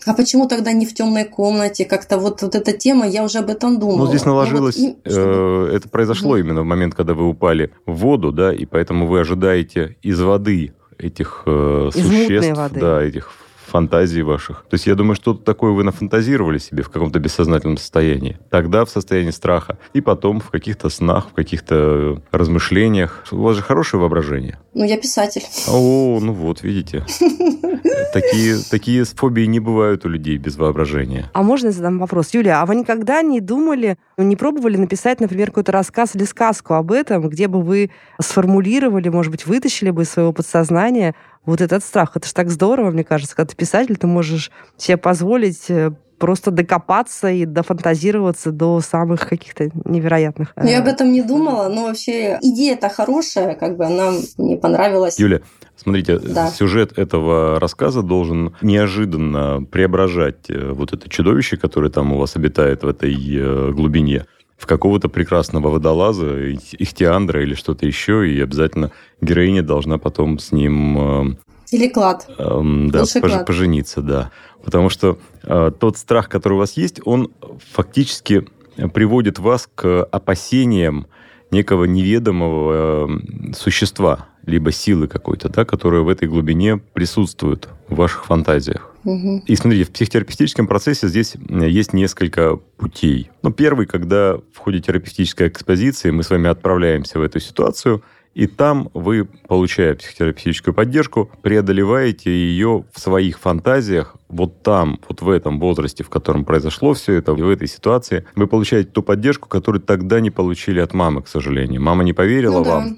А 0.06 0.14
почему 0.14 0.46
тогда 0.46 0.72
не 0.72 0.86
в 0.86 0.94
темной 0.94 1.24
комнате? 1.24 1.84
Как-то 1.84 2.18
вот, 2.18 2.40
вот 2.42 2.54
эта 2.54 2.72
тема, 2.72 3.08
я 3.08 3.24
уже 3.24 3.38
об 3.38 3.50
этом 3.50 3.78
думала. 3.80 3.98
Ну, 3.98 4.06
здесь 4.06 4.24
наложилось, 4.24 4.78
ну, 4.78 4.98
вот, 5.04 5.12
э, 5.12 5.70
это 5.74 5.88
произошло 5.88 6.30
угу. 6.30 6.38
именно 6.38 6.62
в 6.62 6.64
момент, 6.64 6.94
когда 6.94 7.14
вы 7.14 7.28
упали 7.28 7.72
в 7.86 7.94
воду, 7.96 8.30
да, 8.30 8.54
и 8.54 8.64
поэтому 8.66 9.06
вы 9.08 9.20
ожидаете 9.20 9.96
из 10.02 10.20
воды 10.20 10.72
этих 10.96 11.42
э, 11.46 11.90
существ, 11.92 12.56
воды. 12.56 12.80
да, 12.80 13.02
этих 13.02 13.32
фантазий 13.66 14.22
ваших. 14.22 14.64
То 14.68 14.74
есть 14.74 14.86
я 14.86 14.94
думаю, 14.94 15.14
что-то 15.14 15.42
такое 15.42 15.72
вы 15.72 15.84
нафантазировали 15.84 16.58
себе 16.58 16.82
в 16.82 16.90
каком-то 16.90 17.18
бессознательном 17.18 17.76
состоянии. 17.76 18.38
Тогда 18.50 18.84
в 18.84 18.90
состоянии 18.90 19.30
страха, 19.30 19.78
и 19.92 20.00
потом 20.00 20.40
в 20.40 20.50
каких-то 20.50 20.88
снах, 20.88 21.28
в 21.30 21.34
каких-то 21.34 22.22
размышлениях. 22.30 23.24
У 23.30 23.42
вас 23.42 23.56
же 23.56 23.62
хорошее 23.62 24.00
воображение. 24.00 24.58
Ну, 24.74 24.84
я 24.84 24.98
писатель. 24.98 25.42
О, 25.68 26.18
ну 26.20 26.32
вот, 26.32 26.62
видите. 26.62 27.04
Такие, 28.12 28.56
такие 28.70 29.04
фобии 29.04 29.44
не 29.44 29.60
бывают 29.60 30.04
у 30.04 30.08
людей 30.08 30.36
без 30.36 30.56
воображения. 30.56 31.30
А 31.32 31.42
можно 31.42 31.66
я 31.66 31.72
задам 31.72 31.98
вопрос? 31.98 32.32
Юлия, 32.34 32.54
а 32.60 32.66
вы 32.66 32.76
никогда 32.76 33.22
не 33.22 33.40
думали, 33.40 33.96
не 34.16 34.36
пробовали 34.36 34.76
написать, 34.76 35.20
например, 35.20 35.48
какой-то 35.48 35.72
рассказ 35.72 36.14
или 36.14 36.24
сказку 36.24 36.74
об 36.74 36.92
этом, 36.92 37.28
где 37.28 37.48
бы 37.48 37.62
вы 37.62 37.90
сформулировали, 38.20 39.08
может 39.08 39.32
быть, 39.32 39.46
вытащили 39.46 39.90
бы 39.90 40.02
из 40.02 40.10
своего 40.10 40.32
подсознания 40.32 41.14
вот 41.46 41.60
этот 41.60 41.82
страх. 41.82 42.12
Это 42.16 42.26
же 42.26 42.34
так 42.34 42.50
здорово, 42.50 42.90
мне 42.90 43.04
кажется, 43.04 43.34
когда 43.34 43.50
ты 43.50 43.56
писатель, 43.56 43.96
ты 43.96 44.06
можешь 44.06 44.50
себе 44.76 44.96
позволить 44.96 45.70
э, 45.70 45.92
просто 46.18 46.50
докопаться 46.50 47.30
и 47.30 47.44
дофантазироваться 47.44 48.50
до 48.50 48.80
самых 48.80 49.28
каких-то 49.28 49.70
невероятных. 49.84 50.52
Ну, 50.56 50.66
я 50.66 50.80
об 50.80 50.86
этом 50.86 51.12
не 51.12 51.22
думала, 51.22 51.68
но 51.68 51.84
вообще 51.84 52.38
идея-то 52.42 52.88
хорошая, 52.88 53.54
как 53.54 53.76
бы 53.76 53.86
она 53.86 54.12
мне 54.36 54.56
понравилась. 54.56 55.18
Юля, 55.18 55.40
смотрите, 55.76 56.18
да. 56.18 56.48
сюжет 56.48 56.98
этого 56.98 57.60
рассказа 57.60 58.02
должен 58.02 58.54
неожиданно 58.62 59.62
преображать 59.70 60.48
э, 60.48 60.72
вот 60.72 60.92
это 60.92 61.08
чудовище, 61.08 61.56
которое 61.56 61.90
там 61.90 62.12
у 62.12 62.18
вас 62.18 62.36
обитает 62.36 62.82
в 62.82 62.88
этой 62.88 63.14
э, 63.14 63.72
глубине, 63.72 64.26
в 64.56 64.66
какого-то 64.66 65.08
прекрасного 65.08 65.68
водолаза, 65.68 66.52
ихтиандра 66.52 67.42
или 67.42 67.54
что-то 67.54 67.86
еще, 67.86 68.28
и 68.30 68.40
обязательно 68.40 68.90
героиня 69.20 69.62
должна 69.62 69.98
потом 69.98 70.38
с 70.38 70.52
ним... 70.52 71.32
Э, 71.32 71.36
или 71.72 71.88
клад. 71.88 72.26
Эм, 72.38 72.90
да, 72.90 73.00
пож, 73.00 73.12
клад. 73.12 73.46
пожениться, 73.46 74.00
да. 74.00 74.30
Потому 74.64 74.88
что 74.88 75.18
э, 75.42 75.72
тот 75.78 75.98
страх, 75.98 76.28
который 76.28 76.54
у 76.54 76.58
вас 76.58 76.76
есть, 76.76 77.00
он 77.04 77.30
фактически 77.72 78.46
приводит 78.92 79.38
вас 79.38 79.68
к 79.74 80.04
опасениям 80.04 81.06
некого 81.50 81.84
неведомого 81.84 83.08
э, 83.08 83.52
существа, 83.54 84.28
либо 84.44 84.72
силы 84.72 85.06
какой-то, 85.06 85.48
да, 85.48 85.64
которая 85.64 86.02
в 86.02 86.08
этой 86.08 86.28
глубине 86.28 86.78
присутствует 86.78 87.68
в 87.88 87.96
ваших 87.96 88.26
фантазиях. 88.26 88.95
Угу. 89.06 89.44
И 89.46 89.54
смотрите, 89.54 89.84
в 89.84 89.92
психотерапевтическом 89.92 90.66
процессе 90.66 91.06
здесь 91.06 91.36
есть 91.48 91.92
несколько 91.92 92.56
путей. 92.56 93.30
Ну, 93.42 93.52
первый, 93.52 93.86
когда 93.86 94.36
в 94.52 94.58
ходе 94.58 94.80
терапевтической 94.80 95.46
экспозиции 95.46 96.10
мы 96.10 96.24
с 96.24 96.30
вами 96.30 96.50
отправляемся 96.50 97.20
в 97.20 97.22
эту 97.22 97.38
ситуацию, 97.38 98.02
и 98.34 98.48
там 98.48 98.90
вы, 98.92 99.28
получая 99.48 99.94
психотерапевтическую 99.94 100.74
поддержку, 100.74 101.30
преодолеваете 101.40 102.30
ее 102.30 102.84
в 102.92 103.00
своих 103.00 103.38
фантазиях, 103.38 104.16
вот 104.28 104.62
там, 104.62 104.98
вот 105.08 105.22
в 105.22 105.30
этом 105.30 105.60
возрасте, 105.60 106.02
в 106.02 106.10
котором 106.10 106.44
произошло 106.44 106.92
все 106.92 107.14
это, 107.14 107.32
в 107.32 107.48
этой 107.48 107.68
ситуации, 107.68 108.26
вы 108.34 108.48
получаете 108.48 108.90
ту 108.90 109.02
поддержку, 109.02 109.48
которую 109.48 109.80
тогда 109.80 110.18
не 110.18 110.30
получили 110.30 110.80
от 110.80 110.92
мамы, 110.94 111.22
к 111.22 111.28
сожалению. 111.28 111.80
Мама 111.80 112.02
не 112.02 112.12
поверила 112.12 112.58
ну, 112.58 112.64
вам. 112.64 112.90
Да. 112.90 112.96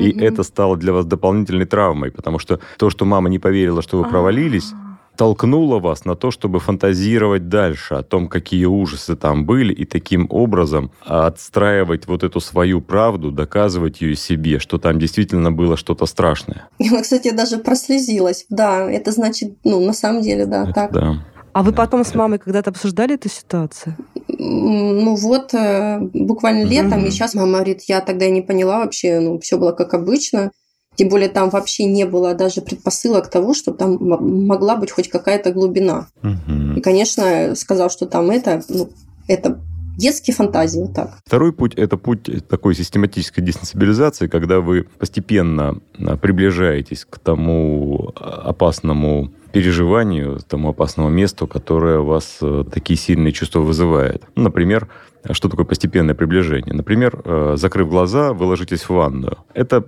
И 0.00 0.12
угу. 0.12 0.20
это 0.20 0.42
стало 0.44 0.76
для 0.76 0.92
вас 0.92 1.04
дополнительной 1.04 1.66
травмой, 1.66 2.12
потому 2.12 2.38
что 2.38 2.60
то, 2.78 2.90
что 2.90 3.04
мама 3.04 3.28
не 3.28 3.40
поверила, 3.40 3.82
что 3.82 3.98
вы 3.98 4.06
а. 4.06 4.08
провалились, 4.08 4.72
толкнуло 5.18 5.80
вас 5.80 6.04
на 6.04 6.14
то, 6.14 6.30
чтобы 6.30 6.60
фантазировать 6.60 7.48
дальше 7.48 7.94
о 7.94 8.02
том, 8.04 8.28
какие 8.28 8.66
ужасы 8.66 9.16
там 9.16 9.44
были, 9.44 9.74
и 9.74 9.84
таким 9.84 10.28
образом 10.30 10.92
отстраивать 11.04 12.06
вот 12.06 12.22
эту 12.22 12.40
свою 12.40 12.80
правду, 12.80 13.32
доказывать 13.32 14.00
ее 14.00 14.14
себе, 14.14 14.60
что 14.60 14.78
там 14.78 15.00
действительно 15.00 15.50
было 15.50 15.76
что-то 15.76 16.06
страшное. 16.06 16.68
Я, 16.78 17.02
кстати, 17.02 17.32
даже 17.32 17.58
прослезилась. 17.58 18.46
Да, 18.48 18.88
это 18.88 19.10
значит, 19.10 19.56
ну, 19.64 19.84
на 19.84 19.92
самом 19.92 20.22
деле, 20.22 20.46
да, 20.46 20.62
это 20.62 20.72
так. 20.72 20.92
Да. 20.92 21.24
А 21.52 21.62
вы 21.64 21.72
потом 21.72 22.04
с 22.04 22.14
мамой 22.14 22.38
когда-то 22.38 22.70
обсуждали 22.70 23.16
эту 23.16 23.28
ситуацию? 23.28 23.96
Ну 24.28 25.16
вот, 25.16 25.52
э, 25.52 25.98
буквально 26.14 26.62
летом, 26.62 27.00
mm-hmm. 27.00 27.08
и 27.08 27.10
сейчас 27.10 27.34
мама 27.34 27.54
говорит, 27.54 27.82
я 27.88 28.00
тогда 28.00 28.28
не 28.28 28.42
поняла 28.42 28.78
вообще, 28.78 29.18
ну, 29.18 29.40
все 29.40 29.58
было 29.58 29.72
как 29.72 29.94
обычно. 29.94 30.52
Тем 30.98 31.10
более 31.10 31.28
там 31.28 31.48
вообще 31.50 31.84
не 31.84 32.04
было 32.06 32.34
даже 32.34 32.60
предпосылок 32.60 33.30
того, 33.30 33.54
что 33.54 33.72
там 33.72 33.98
могла 34.00 34.74
быть 34.74 34.90
хоть 34.90 35.08
какая-то 35.08 35.52
глубина. 35.52 36.08
Угу. 36.24 36.78
И, 36.78 36.80
конечно, 36.80 37.54
сказал, 37.54 37.88
что 37.88 38.06
там 38.06 38.28
это, 38.30 38.62
ну, 38.68 38.90
это 39.28 39.60
детские 39.96 40.34
фантазии, 40.34 40.90
так. 40.92 41.18
Второй 41.24 41.52
путь– 41.52 41.74
это 41.76 41.96
путь 41.96 42.28
такой 42.48 42.74
систематической 42.74 43.44
десенсибилизации, 43.44 44.26
когда 44.26 44.58
вы 44.58 44.88
постепенно 44.98 45.78
а, 46.00 46.16
приближаетесь 46.16 47.06
к 47.08 47.20
тому 47.20 48.12
а, 48.16 48.48
опасному 48.48 49.30
переживанию, 49.52 50.40
тому 50.48 50.70
опасному 50.70 51.10
месту, 51.10 51.46
которое 51.46 52.00
у 52.00 52.06
вас 52.06 52.38
э, 52.42 52.64
такие 52.70 52.98
сильные 52.98 53.32
чувства 53.32 53.60
вызывает. 53.60 54.24
Ну, 54.34 54.42
например, 54.42 54.88
что 55.30 55.48
такое 55.48 55.64
постепенное 55.64 56.14
приближение? 56.14 56.74
Например, 56.74 57.22
э, 57.24 57.54
закрыв 57.56 57.88
глаза, 57.88 58.34
вы 58.34 58.44
ложитесь 58.44 58.82
в 58.82 58.90
ванную. 58.90 59.38
Это 59.54 59.86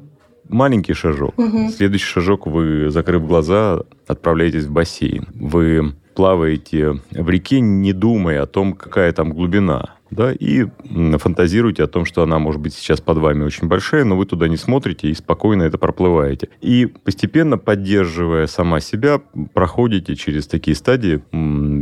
маленький 0.51 0.95
шажок. 0.95 1.39
Угу. 1.39 1.71
Следующий 1.71 2.07
шажок 2.07 2.47
вы, 2.47 2.91
закрыв 2.91 3.27
глаза, 3.27 3.81
отправляетесь 4.07 4.65
в 4.65 4.73
бассейн. 4.73 5.27
Вы 5.35 5.95
плаваете 6.15 7.01
в 7.11 7.31
реке, 7.31 7.61
не 7.61 7.93
думая 7.93 8.43
о 8.43 8.47
том, 8.47 8.75
какая 8.75 9.13
там 9.13 9.33
глубина 9.33 9.97
да, 10.11 10.33
и 10.33 10.67
фантазируете 11.19 11.85
о 11.85 11.87
том, 11.87 12.05
что 12.05 12.23
она 12.23 12.39
может 12.39 12.61
быть 12.61 12.75
сейчас 12.75 13.01
под 13.01 13.19
вами 13.19 13.45
очень 13.45 13.69
большая, 13.69 14.05
но 14.05 14.17
вы 14.17 14.27
туда 14.27 14.49
не 14.49 14.57
смотрите 14.57 15.09
и 15.09 15.15
спокойно 15.15 15.63
это 15.63 15.79
проплываете. 15.79 16.49
И 16.61 16.87
постепенно, 16.87 17.59
поддерживая 17.59 18.47
сама 18.47 18.81
себя, 18.81 19.21
проходите 19.55 20.17
через 20.17 20.47
такие 20.47 20.77
стадии, 20.77 21.23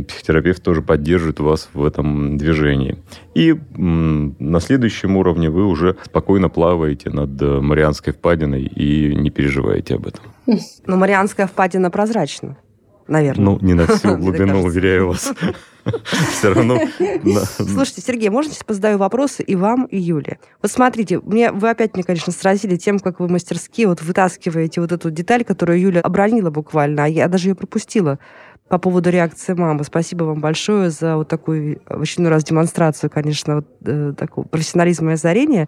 психотерапевт 0.03 0.63
тоже 0.63 0.81
поддерживает 0.81 1.39
вас 1.39 1.69
в 1.73 1.83
этом 1.85 2.37
движении. 2.37 2.97
И 3.35 3.55
на 3.75 4.59
следующем 4.59 5.17
уровне 5.17 5.49
вы 5.49 5.65
уже 5.65 5.97
спокойно 6.03 6.49
плаваете 6.49 7.09
над 7.09 7.41
э, 7.41 7.59
Марианской 7.59 8.13
впадиной 8.13 8.63
и 8.63 9.15
не 9.15 9.29
переживаете 9.29 9.95
об 9.95 10.07
этом. 10.07 10.23
Но 10.85 10.97
Марианская 10.97 11.47
впадина 11.47 11.91
прозрачна 11.91 12.57
наверное. 13.09 13.45
Ну, 13.45 13.59
не 13.61 13.73
на 13.73 13.87
всю 13.87 14.15
глубину, 14.17 14.63
уверяю 14.63 15.09
вас. 15.09 15.33
Все 16.31 16.53
равно... 16.53 16.79
Слушайте, 17.57 18.01
Сергей, 18.01 18.29
можно 18.29 18.51
сейчас 18.51 18.63
позадаю 18.63 18.97
вопросы 18.97 19.43
и 19.43 19.55
вам, 19.55 19.85
и 19.85 19.97
Юле? 19.97 20.39
Вот 20.61 20.71
смотрите, 20.71 21.19
мне, 21.19 21.51
вы 21.51 21.69
опять 21.69 21.95
мне, 21.95 22.03
конечно, 22.03 22.31
сразили 22.31 22.75
тем, 22.75 22.99
как 22.99 23.19
вы 23.19 23.27
мастерски 23.27 23.85
вот 23.85 24.01
вытаскиваете 24.01 24.81
вот 24.81 24.91
эту 24.91 25.09
деталь, 25.09 25.43
которую 25.43 25.79
Юля 25.79 26.01
обронила 26.01 26.51
буквально, 26.51 27.05
а 27.05 27.07
я 27.07 27.27
даже 27.27 27.49
ее 27.49 27.55
пропустила 27.55 28.19
по 28.69 28.77
поводу 28.77 29.09
реакции 29.09 29.53
мамы. 29.53 29.83
Спасибо 29.83 30.23
вам 30.23 30.39
большое 30.39 30.91
за 30.91 31.17
вот 31.17 31.27
такую 31.27 31.81
в 31.87 32.01
очередной 32.01 32.31
раз 32.31 32.43
демонстрацию, 32.43 33.09
конечно, 33.09 33.55
вот, 33.57 33.67
э, 33.85 34.13
такого 34.17 34.45
профессионализма 34.45 35.11
и 35.11 35.13
озарения. 35.15 35.67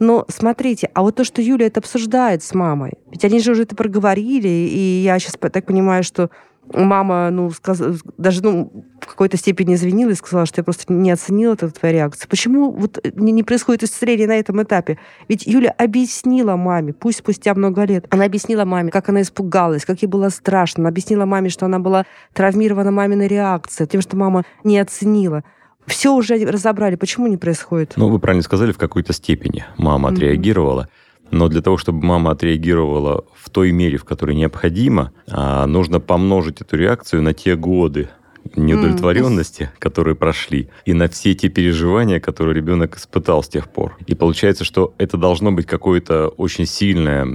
Но 0.00 0.24
смотрите, 0.28 0.90
а 0.94 1.02
вот 1.02 1.16
то, 1.16 1.24
что 1.24 1.42
Юля 1.42 1.66
это 1.66 1.80
обсуждает 1.80 2.42
с 2.42 2.54
мамой, 2.54 2.94
ведь 3.10 3.24
они 3.24 3.38
же 3.38 3.52
уже 3.52 3.62
это 3.62 3.76
проговорили, 3.76 4.48
и 4.48 5.02
я 5.04 5.18
сейчас 5.18 5.34
так 5.34 5.66
понимаю, 5.66 6.02
что 6.02 6.30
мама, 6.72 7.30
ну, 7.30 7.50
сказ... 7.50 7.82
даже, 8.16 8.42
ну, 8.42 8.72
в 9.00 9.06
какой-то 9.06 9.36
степени 9.36 9.74
извинилась, 9.74 10.18
сказала, 10.18 10.46
что 10.46 10.60
я 10.60 10.64
просто 10.64 10.92
не 10.92 11.10
оценила 11.10 11.54
эту 11.54 11.70
твою 11.70 11.94
реакцию. 11.94 12.28
Почему 12.30 12.70
вот 12.70 12.98
не, 13.14 13.32
не 13.32 13.42
происходит 13.42 13.82
исцеление 13.82 14.26
на 14.26 14.38
этом 14.38 14.62
этапе? 14.62 14.98
Ведь 15.28 15.46
Юля 15.46 15.74
объяснила 15.76 16.56
маме, 16.56 16.92
пусть 16.92 17.18
спустя 17.18 17.54
много 17.54 17.84
лет, 17.84 18.06
она 18.10 18.24
объяснила 18.24 18.64
маме, 18.64 18.90
как 18.90 19.08
она 19.08 19.22
испугалась, 19.22 19.84
как 19.84 20.00
ей 20.02 20.08
было 20.08 20.28
страшно, 20.28 20.82
она 20.82 20.88
объяснила 20.88 21.26
маме, 21.26 21.50
что 21.50 21.66
она 21.66 21.78
была 21.78 22.06
травмирована 22.32 22.90
маминой 22.90 23.28
реакцией, 23.28 23.88
тем, 23.88 24.00
что 24.00 24.16
мама 24.16 24.44
не 24.64 24.78
оценила 24.78 25.44
все 25.90 26.14
уже 26.14 26.36
разобрали. 26.44 26.94
Почему 26.94 27.26
не 27.26 27.36
происходит? 27.36 27.94
Ну, 27.96 28.08
вы 28.08 28.18
правильно 28.18 28.42
сказали, 28.42 28.72
в 28.72 28.78
какой-то 28.78 29.12
степени 29.12 29.64
мама 29.76 30.08
отреагировала. 30.10 30.82
Mm-hmm. 30.82 31.28
Но 31.32 31.48
для 31.48 31.62
того, 31.62 31.76
чтобы 31.76 32.04
мама 32.04 32.32
отреагировала 32.32 33.24
в 33.36 33.50
той 33.50 33.70
мере, 33.70 33.98
в 33.98 34.04
которой 34.04 34.34
необходимо, 34.34 35.12
а, 35.28 35.66
нужно 35.66 36.00
помножить 36.00 36.60
эту 36.60 36.76
реакцию 36.76 37.22
на 37.22 37.34
те 37.34 37.54
годы, 37.54 38.08
неудовлетворенности, 38.56 39.62
mm. 39.62 39.78
которые 39.78 40.14
прошли, 40.14 40.68
и 40.84 40.92
на 40.92 41.08
все 41.08 41.34
те 41.34 41.48
переживания, 41.48 42.20
которые 42.20 42.54
ребенок 42.54 42.96
испытал 42.96 43.42
с 43.42 43.48
тех 43.48 43.68
пор. 43.68 43.96
И 44.06 44.14
получается, 44.14 44.64
что 44.64 44.94
это 44.98 45.16
должно 45.16 45.52
быть 45.52 45.66
какое-то 45.66 46.28
очень 46.28 46.66
сильное 46.66 47.26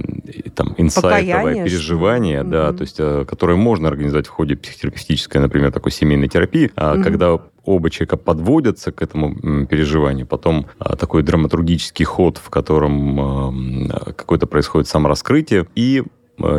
там, 0.54 0.74
инсайтовое 0.76 1.34
Покаяние, 1.34 1.64
переживание, 1.64 2.40
что? 2.40 2.50
да, 2.50 2.68
mm-hmm. 2.68 2.76
то 2.76 2.82
есть, 2.82 2.96
э, 2.98 3.24
которое 3.28 3.56
можно 3.56 3.88
организовать 3.88 4.26
в 4.26 4.30
ходе 4.30 4.56
психотерапевтической, 4.56 5.40
например, 5.40 5.72
такой 5.72 5.92
семейной 5.92 6.28
терапии, 6.28 6.70
mm-hmm. 6.74 7.02
когда 7.02 7.38
оба 7.66 7.90
человека 7.90 8.16
подводятся 8.16 8.92
к 8.92 9.02
этому 9.02 9.66
переживанию, 9.66 10.26
потом 10.26 10.66
а, 10.78 10.96
такой 10.96 11.22
драматургический 11.22 12.04
ход, 12.04 12.38
в 12.38 12.48
котором 12.48 13.20
а, 13.90 14.12
какое-то 14.12 14.46
происходит 14.46 14.88
самораскрытие, 14.88 15.66
и 15.74 16.04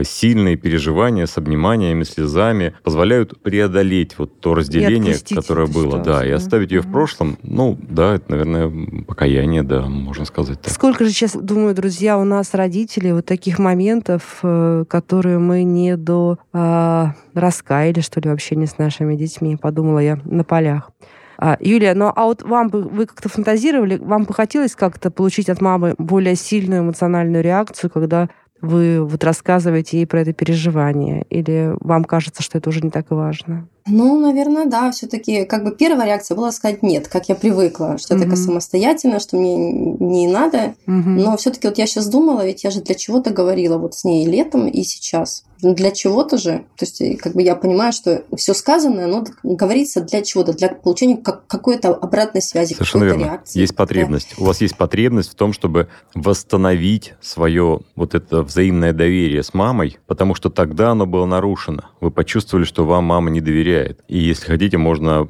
сильные 0.03 0.55
переживания 0.55 1.25
с 1.25 1.37
обниманиями, 1.37 2.03
слезами 2.03 2.75
позволяют 2.83 3.41
преодолеть 3.41 4.17
вот 4.17 4.39
то 4.39 4.53
разделение, 4.55 5.15
которое 5.33 5.67
было, 5.67 5.99
да, 5.99 6.25
и 6.25 6.31
оставить 6.31 6.71
ее 6.71 6.81
в 6.81 6.91
прошлом. 6.91 7.37
Ну, 7.43 7.77
да, 7.81 8.15
это, 8.15 8.31
наверное, 8.31 9.03
покаяние, 9.03 9.63
да, 9.63 9.87
можно 9.87 10.25
сказать 10.25 10.61
так. 10.61 10.73
Сколько 10.73 11.05
же 11.05 11.11
сейчас, 11.11 11.33
думаю, 11.33 11.75
друзья, 11.75 12.17
у 12.17 12.23
нас 12.23 12.53
родителей 12.53 13.13
вот 13.13 13.25
таких 13.25 13.59
моментов, 13.59 14.39
э, 14.43 14.85
которые 14.87 15.39
мы 15.39 15.63
не 15.63 15.95
до 15.97 16.39
а, 16.53 17.15
раскаяли, 17.33 18.01
что 18.01 18.19
ли, 18.19 18.29
вообще 18.29 18.55
не 18.55 18.65
с 18.65 18.77
нашими 18.77 19.15
детьми, 19.15 19.55
подумала 19.55 19.99
я 19.99 20.19
на 20.25 20.43
полях. 20.43 20.91
А, 21.39 21.57
Юлия, 21.59 21.93
ну 21.93 22.11
а 22.15 22.25
вот 22.25 22.41
вам 22.41 22.69
бы, 22.69 22.81
вы 22.81 23.05
как-то 23.05 23.29
фантазировали, 23.29 23.97
вам 23.97 24.23
бы 24.23 24.33
хотелось 24.33 24.75
как-то 24.75 25.11
получить 25.11 25.49
от 25.49 25.61
мамы 25.61 25.93
более 25.97 26.35
сильную 26.35 26.81
эмоциональную 26.81 27.43
реакцию, 27.43 27.91
когда 27.91 28.29
вы 28.61 29.03
вот 29.03 29.23
рассказываете 29.23 29.97
ей 29.97 30.07
про 30.07 30.21
это 30.21 30.33
переживание? 30.33 31.23
Или 31.29 31.75
вам 31.79 32.03
кажется, 32.03 32.43
что 32.43 32.57
это 32.57 32.69
уже 32.69 32.81
не 32.81 32.89
так 32.89 33.11
важно? 33.11 33.67
Ну, 33.87 34.19
наверное, 34.19 34.65
да. 34.65 34.91
Все-таки 34.91 35.45
как 35.45 35.63
бы 35.63 35.71
первая 35.71 36.07
реакция 36.07 36.35
была 36.35 36.51
сказать 36.51 36.83
нет, 36.83 37.07
как 37.07 37.29
я 37.29 37.35
привыкла, 37.35 37.97
что 37.97 38.13
mm-hmm. 38.13 38.17
я 38.17 38.23
такая 38.23 38.37
самостоятельная, 38.37 39.19
что 39.19 39.37
мне 39.37 39.55
не 39.55 40.27
надо. 40.27 40.75
Mm-hmm. 40.85 41.03
Но 41.05 41.37
все-таки 41.37 41.67
вот 41.67 41.77
я 41.77 41.87
сейчас 41.87 42.07
думала, 42.07 42.45
ведь 42.45 42.63
я 42.63 42.71
же 42.71 42.81
для 42.81 42.95
чего-то 42.95 43.31
говорила 43.31 43.77
вот 43.77 43.95
с 43.95 44.03
ней 44.03 44.25
летом 44.25 44.67
и 44.67 44.83
сейчас. 44.83 45.43
Ну, 45.61 45.73
для 45.73 45.91
чего-то 45.91 46.37
же. 46.37 46.65
То 46.77 46.85
есть, 46.85 47.01
как 47.19 47.33
бы 47.33 47.41
я 47.41 47.55
понимаю, 47.55 47.91
что 47.91 48.23
все 48.35 48.53
сказанное, 48.53 49.05
оно 49.05 49.25
говорится 49.41 50.01
для 50.01 50.21
чего-то, 50.21 50.53
для 50.53 50.69
получения 50.69 51.17
какой-то 51.17 51.95
обратной 51.95 52.41
связи, 52.41 52.73
Совершенно 52.73 53.05
верно. 53.05 53.23
реакции. 53.23 53.59
Есть 53.59 53.75
потребность. 53.75 54.35
Да. 54.37 54.43
У 54.43 54.45
вас 54.45 54.61
есть 54.61 54.77
потребность 54.77 55.31
в 55.31 55.35
том, 55.35 55.53
чтобы 55.53 55.87
восстановить 56.13 57.15
свое 57.21 57.79
вот 57.95 58.13
это 58.13 58.43
взаимное 58.43 58.93
доверие 58.93 59.41
с 59.41 59.53
мамой, 59.53 59.97
потому 60.05 60.35
что 60.35 60.49
тогда 60.49 60.91
оно 60.91 61.05
было 61.05 61.25
нарушено. 61.25 61.85
Вы 62.01 62.11
почувствовали, 62.11 62.65
что 62.65 62.85
вам 62.85 63.05
мама 63.05 63.31
не 63.31 63.41
доверяет. 63.41 63.76
И 64.07 64.17
если 64.17 64.45
хотите, 64.45 64.77
можно 64.77 65.27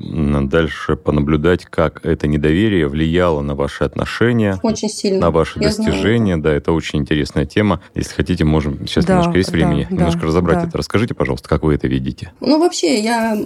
дальше 0.48 0.96
понаблюдать, 0.96 1.66
как 1.66 2.06
это 2.06 2.28
недоверие 2.28 2.88
влияло 2.88 3.42
на 3.42 3.56
ваши 3.56 3.84
отношения. 3.84 4.60
Очень 4.64 4.90
сильно. 4.90 5.20
На 5.20 5.32
ваши 5.32 5.60
Я 5.60 5.68
достижения. 5.68 6.36
Знаю. 6.36 6.44
Да, 6.44 6.54
это 6.54 6.72
очень 6.72 7.00
интересная 7.00 7.46
тема. 7.46 7.82
Если 7.96 8.14
хотите, 8.14 8.44
можем... 8.44 8.88
Сейчас 8.88 9.06
да, 9.06 9.14
немножко 9.14 9.38
есть 9.38 9.52
времени. 9.52 9.88
Да, 9.90 9.96
немножко 9.96 10.22
да, 10.22 10.28
разобрать 10.28 10.62
да. 10.62 10.68
это. 10.68 10.78
Расскажите, 10.78 11.14
пожалуйста, 11.14 11.50
как 11.50 11.64
вы 11.64 11.76
это 11.76 11.88
видите? 11.88 12.32
Ну, 12.40 12.60
вообще, 12.60 13.00
я 13.00 13.38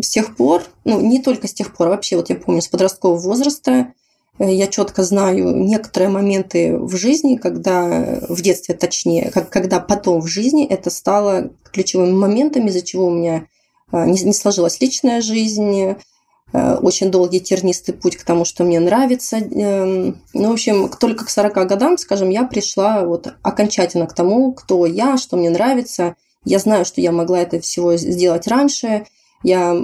с 0.00 0.08
тех 0.08 0.36
пор, 0.36 0.62
ну, 0.84 1.00
не 1.00 1.22
только 1.22 1.48
с 1.48 1.54
тех 1.54 1.74
пор, 1.74 1.88
а 1.88 1.90
вообще, 1.90 2.16
вот 2.16 2.30
я 2.30 2.36
помню, 2.36 2.60
с 2.60 2.68
подросткового 2.68 3.18
возраста, 3.18 3.88
Э, 4.38 4.52
я 4.52 4.66
четко 4.66 5.02
знаю 5.02 5.56
некоторые 5.56 6.08
моменты 6.08 6.76
в 6.78 6.96
жизни, 6.96 7.36
когда 7.36 8.20
в 8.28 8.40
детстве 8.42 8.74
точнее, 8.74 9.30
как, 9.30 9.50
когда 9.50 9.80
потом 9.80 10.20
в 10.20 10.26
жизни 10.26 10.66
это 10.66 10.90
стало 10.90 11.50
ключевыми 11.72 12.12
моментами, 12.12 12.68
из-за 12.68 12.82
чего 12.82 13.06
у 13.06 13.10
меня 13.10 13.46
не, 13.94 14.20
не 14.22 14.32
сложилась 14.32 14.80
личная 14.80 15.20
жизнь, 15.20 15.96
э, 16.52 16.74
очень 16.76 17.10
долгий 17.10 17.40
тернистый 17.40 17.94
путь 17.94 18.16
к 18.16 18.24
тому, 18.24 18.44
что 18.44 18.64
мне 18.64 18.80
нравится. 18.80 19.36
Эм, 19.38 20.22
ну, 20.32 20.50
в 20.50 20.52
общем, 20.52 20.88
только 20.88 21.24
к 21.24 21.30
40 21.30 21.66
годам, 21.66 21.98
скажем, 21.98 22.30
я 22.30 22.44
пришла 22.44 23.04
вот 23.04 23.34
окончательно 23.42 24.06
к 24.06 24.14
тому, 24.14 24.52
кто 24.52 24.86
я, 24.86 25.16
что 25.16 25.36
мне 25.36 25.50
нравится. 25.50 26.16
Я 26.44 26.58
знаю, 26.58 26.84
что 26.84 27.00
я 27.00 27.12
могла 27.12 27.40
это 27.40 27.60
всего 27.60 27.96
сделать 27.96 28.46
раньше. 28.46 29.06
Я 29.42 29.76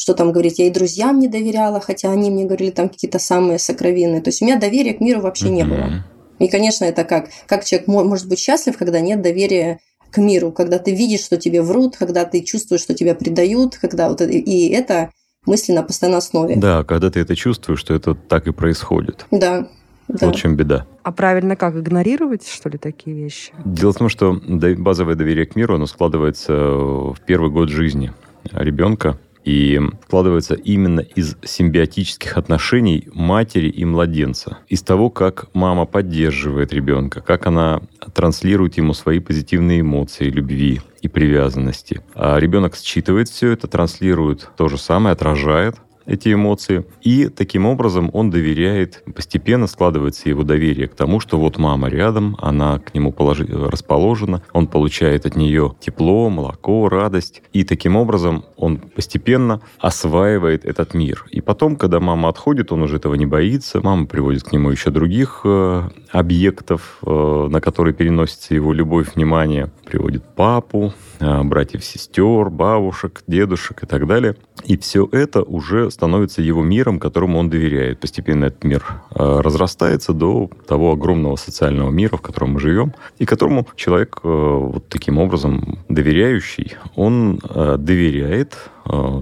что 0.00 0.14
там 0.14 0.32
говорить, 0.32 0.58
я 0.58 0.66
и 0.66 0.70
друзьям 0.70 1.18
не 1.18 1.28
доверяла, 1.28 1.80
хотя 1.80 2.10
они 2.10 2.30
мне 2.30 2.44
говорили 2.44 2.70
там 2.70 2.88
какие-то 2.88 3.18
самые 3.18 3.58
сокровенные. 3.58 4.22
То 4.22 4.28
есть 4.28 4.40
у 4.40 4.46
меня 4.46 4.56
доверия 4.56 4.94
к 4.94 5.00
миру 5.00 5.20
вообще 5.20 5.50
не 5.50 5.64
было. 5.64 6.04
И, 6.38 6.48
конечно, 6.48 6.86
это 6.86 7.04
как, 7.04 7.28
как 7.46 7.64
человек 7.66 7.86
может 7.86 8.26
быть 8.26 8.38
счастлив, 8.38 8.78
когда 8.78 9.00
нет 9.00 9.20
доверия 9.20 9.80
к 10.10 10.18
миру, 10.18 10.52
когда 10.52 10.78
ты 10.78 10.94
видишь, 10.94 11.20
что 11.20 11.36
тебе 11.36 11.62
врут, 11.62 11.96
когда 11.96 12.24
ты 12.24 12.42
чувствуешь, 12.42 12.82
что 12.82 12.94
тебя 12.94 13.14
предают, 13.14 13.78
когда 13.78 14.08
вот 14.08 14.20
и 14.20 14.68
это 14.68 15.10
мысли 15.46 15.72
на 15.72 15.82
постоянной 15.82 16.18
основе. 16.18 16.56
Да, 16.56 16.84
когда 16.84 17.10
ты 17.10 17.20
это 17.20 17.34
чувствуешь, 17.36 17.80
что 17.80 17.94
это 17.94 18.14
так 18.14 18.46
и 18.46 18.52
происходит. 18.52 19.26
Да. 19.30 19.68
Да. 20.08 20.26
Вот 20.26 20.34
в 20.34 20.38
чем 20.40 20.56
беда. 20.56 20.86
А 21.04 21.12
правильно 21.12 21.54
как, 21.54 21.76
игнорировать, 21.76 22.44
что 22.44 22.68
ли, 22.68 22.78
такие 22.78 23.14
вещи? 23.14 23.52
Дело 23.64 23.92
в 23.92 23.96
том, 23.96 24.08
что 24.08 24.40
базовое 24.78 25.14
доверие 25.14 25.46
к 25.46 25.54
миру, 25.54 25.76
оно 25.76 25.86
складывается 25.86 26.52
в 26.52 27.16
первый 27.24 27.52
год 27.52 27.68
жизни 27.68 28.12
ребенка 28.50 29.18
и 29.44 29.80
складывается 30.06 30.54
именно 30.54 31.00
из 31.00 31.36
симбиотических 31.42 32.36
отношений 32.36 33.08
матери 33.12 33.68
и 33.68 33.84
младенца. 33.84 34.58
Из 34.68 34.82
того, 34.82 35.10
как 35.10 35.46
мама 35.54 35.86
поддерживает 35.86 36.72
ребенка, 36.72 37.20
как 37.20 37.46
она 37.46 37.82
транслирует 38.14 38.76
ему 38.76 38.94
свои 38.94 39.18
позитивные 39.20 39.80
эмоции, 39.80 40.30
любви 40.30 40.80
и 41.02 41.08
привязанности. 41.08 42.02
А 42.14 42.38
ребенок 42.38 42.76
считывает 42.76 43.28
все 43.28 43.52
это, 43.52 43.66
транслирует 43.66 44.50
то 44.56 44.68
же 44.68 44.78
самое, 44.78 45.12
отражает 45.12 45.76
эти 46.06 46.32
эмоции. 46.32 46.84
И 47.02 47.28
таким 47.28 47.66
образом 47.66 48.10
он 48.12 48.30
доверяет, 48.30 49.02
постепенно 49.14 49.66
складывается 49.66 50.28
его 50.28 50.42
доверие 50.42 50.88
к 50.88 50.94
тому, 50.94 51.20
что 51.20 51.38
вот 51.38 51.58
мама 51.58 51.88
рядом, 51.88 52.36
она 52.40 52.78
к 52.78 52.94
нему 52.94 53.12
положи, 53.12 53.46
расположена, 53.46 54.42
он 54.52 54.66
получает 54.66 55.26
от 55.26 55.36
нее 55.36 55.74
тепло, 55.80 56.28
молоко, 56.30 56.88
радость. 56.88 57.42
И 57.52 57.64
таким 57.64 57.96
образом 57.96 58.44
он 58.56 58.78
постепенно 58.78 59.60
осваивает 59.78 60.64
этот 60.64 60.94
мир. 60.94 61.26
И 61.30 61.40
потом, 61.40 61.76
когда 61.76 62.00
мама 62.00 62.28
отходит, 62.28 62.72
он 62.72 62.82
уже 62.82 62.96
этого 62.96 63.14
не 63.14 63.26
боится. 63.26 63.80
Мама 63.80 64.06
приводит 64.06 64.44
к 64.44 64.52
нему 64.52 64.70
еще 64.70 64.90
других 64.90 65.42
э, 65.44 65.88
объектов, 66.10 66.98
э, 67.06 67.48
на 67.50 67.60
которые 67.60 67.94
переносится 67.94 68.54
его 68.54 68.72
любовь, 68.72 69.14
внимание. 69.14 69.70
Приводит 69.86 70.24
папу, 70.34 70.92
э, 71.18 71.42
братьев, 71.42 71.84
сестер, 71.84 72.50
бабушек, 72.50 73.22
дедушек 73.26 73.82
и 73.82 73.86
так 73.86 74.06
далее. 74.06 74.36
И 74.64 74.76
все 74.76 75.08
это 75.10 75.42
уже 75.42 75.89
становится 75.90 76.42
его 76.42 76.62
миром, 76.62 76.98
которому 76.98 77.38
он 77.38 77.50
доверяет. 77.50 78.00
Постепенно 78.00 78.46
этот 78.46 78.64
мир 78.64 78.84
э, 79.14 79.40
разрастается 79.40 80.12
до 80.12 80.50
того 80.66 80.92
огромного 80.92 81.36
социального 81.36 81.90
мира, 81.90 82.16
в 82.16 82.22
котором 82.22 82.52
мы 82.52 82.60
живем, 82.60 82.94
и 83.18 83.24
которому 83.24 83.66
человек 83.76 84.20
э, 84.22 84.28
вот 84.28 84.88
таким 84.88 85.18
образом 85.18 85.78
доверяющий, 85.88 86.74
он 86.96 87.40
э, 87.42 87.76
доверяет, 87.78 88.56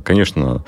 конечно, 0.05 0.65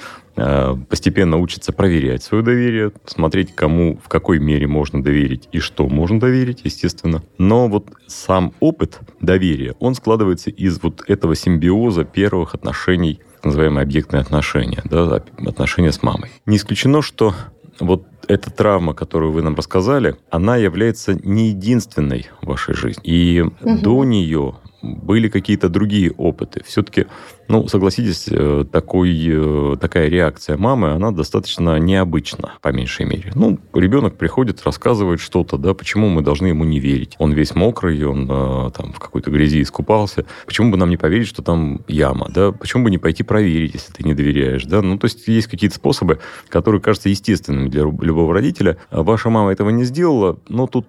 постепенно 0.89 1.39
учится 1.39 1.73
проверять 1.73 2.23
свое 2.23 2.43
доверие, 2.43 2.93
смотреть, 3.07 3.55
кому, 3.55 3.99
в 4.03 4.09
какой 4.09 4.39
мере 4.39 4.67
можно 4.67 5.03
доверить 5.03 5.49
и 5.53 5.59
что 5.59 5.89
можно 5.89 6.21
доверить, 6.21 6.61
естественно. 6.65 7.23
Но 7.39 7.69
вот 7.69 7.89
сам 8.07 8.53
опыт 8.61 9.01
доверия, 9.21 9.75
он 9.81 9.95
складывается 9.95 10.51
из 10.51 10.83
вот 10.83 11.05
этого 11.09 11.35
симбиоза 11.35 12.05
первых 12.05 12.55
отношений 12.55 13.21
так 13.41 13.47
называемые 13.47 13.85
объектные 13.85 14.21
отношения, 14.21 14.83
да, 14.85 15.23
отношения 15.47 15.93
с 15.93 16.03
мамой. 16.03 16.31
Не 16.45 16.59
исключено, 16.59 17.01
что 17.01 17.35
вот 17.79 18.05
эта 18.29 18.51
травма, 18.51 18.93
которую 18.93 19.33
вы 19.33 19.41
нам 19.41 19.55
рассказали, 19.55 20.17
она 20.31 20.57
является 20.57 21.15
не 21.15 21.49
единственной 21.49 22.29
в 22.43 22.49
вашей 22.49 22.75
жизни. 22.75 23.03
И 23.03 23.41
угу. 23.41 23.79
до 23.81 24.05
нее 24.05 24.55
были 24.83 25.29
какие-то 25.29 25.69
другие 25.69 26.13
опыты. 26.13 26.63
Все-таки, 26.65 27.07
ну, 27.49 27.69
согласитесь, 27.69 28.29
э, 28.31 28.65
такой, 28.71 29.15
э, 29.27 29.77
такая 29.81 30.09
реакция 30.09 30.57
мамы, 30.57 30.93
она 30.93 31.11
достаточно 31.11 31.79
необычна, 31.79 32.55
по 32.63 32.69
меньшей 32.69 33.07
мере. 33.07 33.33
Ну, 33.35 33.59
ребенок 33.75 34.17
приходит, 34.17 34.63
рассказывает 34.65 35.21
что-то, 35.21 35.59
да, 35.59 35.75
почему 35.75 36.09
мы 36.09 36.23
должны 36.23 36.49
ему 36.49 36.65
не 36.65 36.81
верить. 36.81 37.17
Он 37.19 37.33
весь 37.33 37.55
мокрый, 37.55 38.03
он 38.05 38.25
э, 38.31 38.71
там 38.77 38.93
в 38.93 38.99
какой-то 38.99 39.31
грязи 39.31 39.63
искупался. 39.63 40.25
Почему 40.47 40.71
бы 40.71 40.77
нам 40.77 40.91
не 40.91 40.97
поверить, 40.97 41.29
что 41.29 41.43
там 41.43 41.81
яма, 41.89 42.29
да? 42.35 42.53
Почему 42.53 42.85
бы 42.85 42.91
не 42.91 42.99
пойти 42.99 43.23
проверить, 43.23 43.75
если 43.75 43.93
ты 43.93 44.03
не 44.05 44.15
доверяешь, 44.15 44.65
да? 44.65 44.83
Ну, 44.83 44.99
то 44.99 45.07
есть 45.07 45.27
есть 45.29 45.49
какие-то 45.49 45.77
способы, 45.77 46.21
которые 46.49 46.81
кажутся 46.81 47.09
естественными 47.09 47.69
для 47.69 47.83
любого 47.83 48.33
родителя. 48.33 48.79
Ваша 48.91 49.31
мама 49.31 49.53
этого 49.53 49.71
не 49.71 49.85
сделала, 49.85 50.39
но 50.49 50.67
тут, 50.67 50.87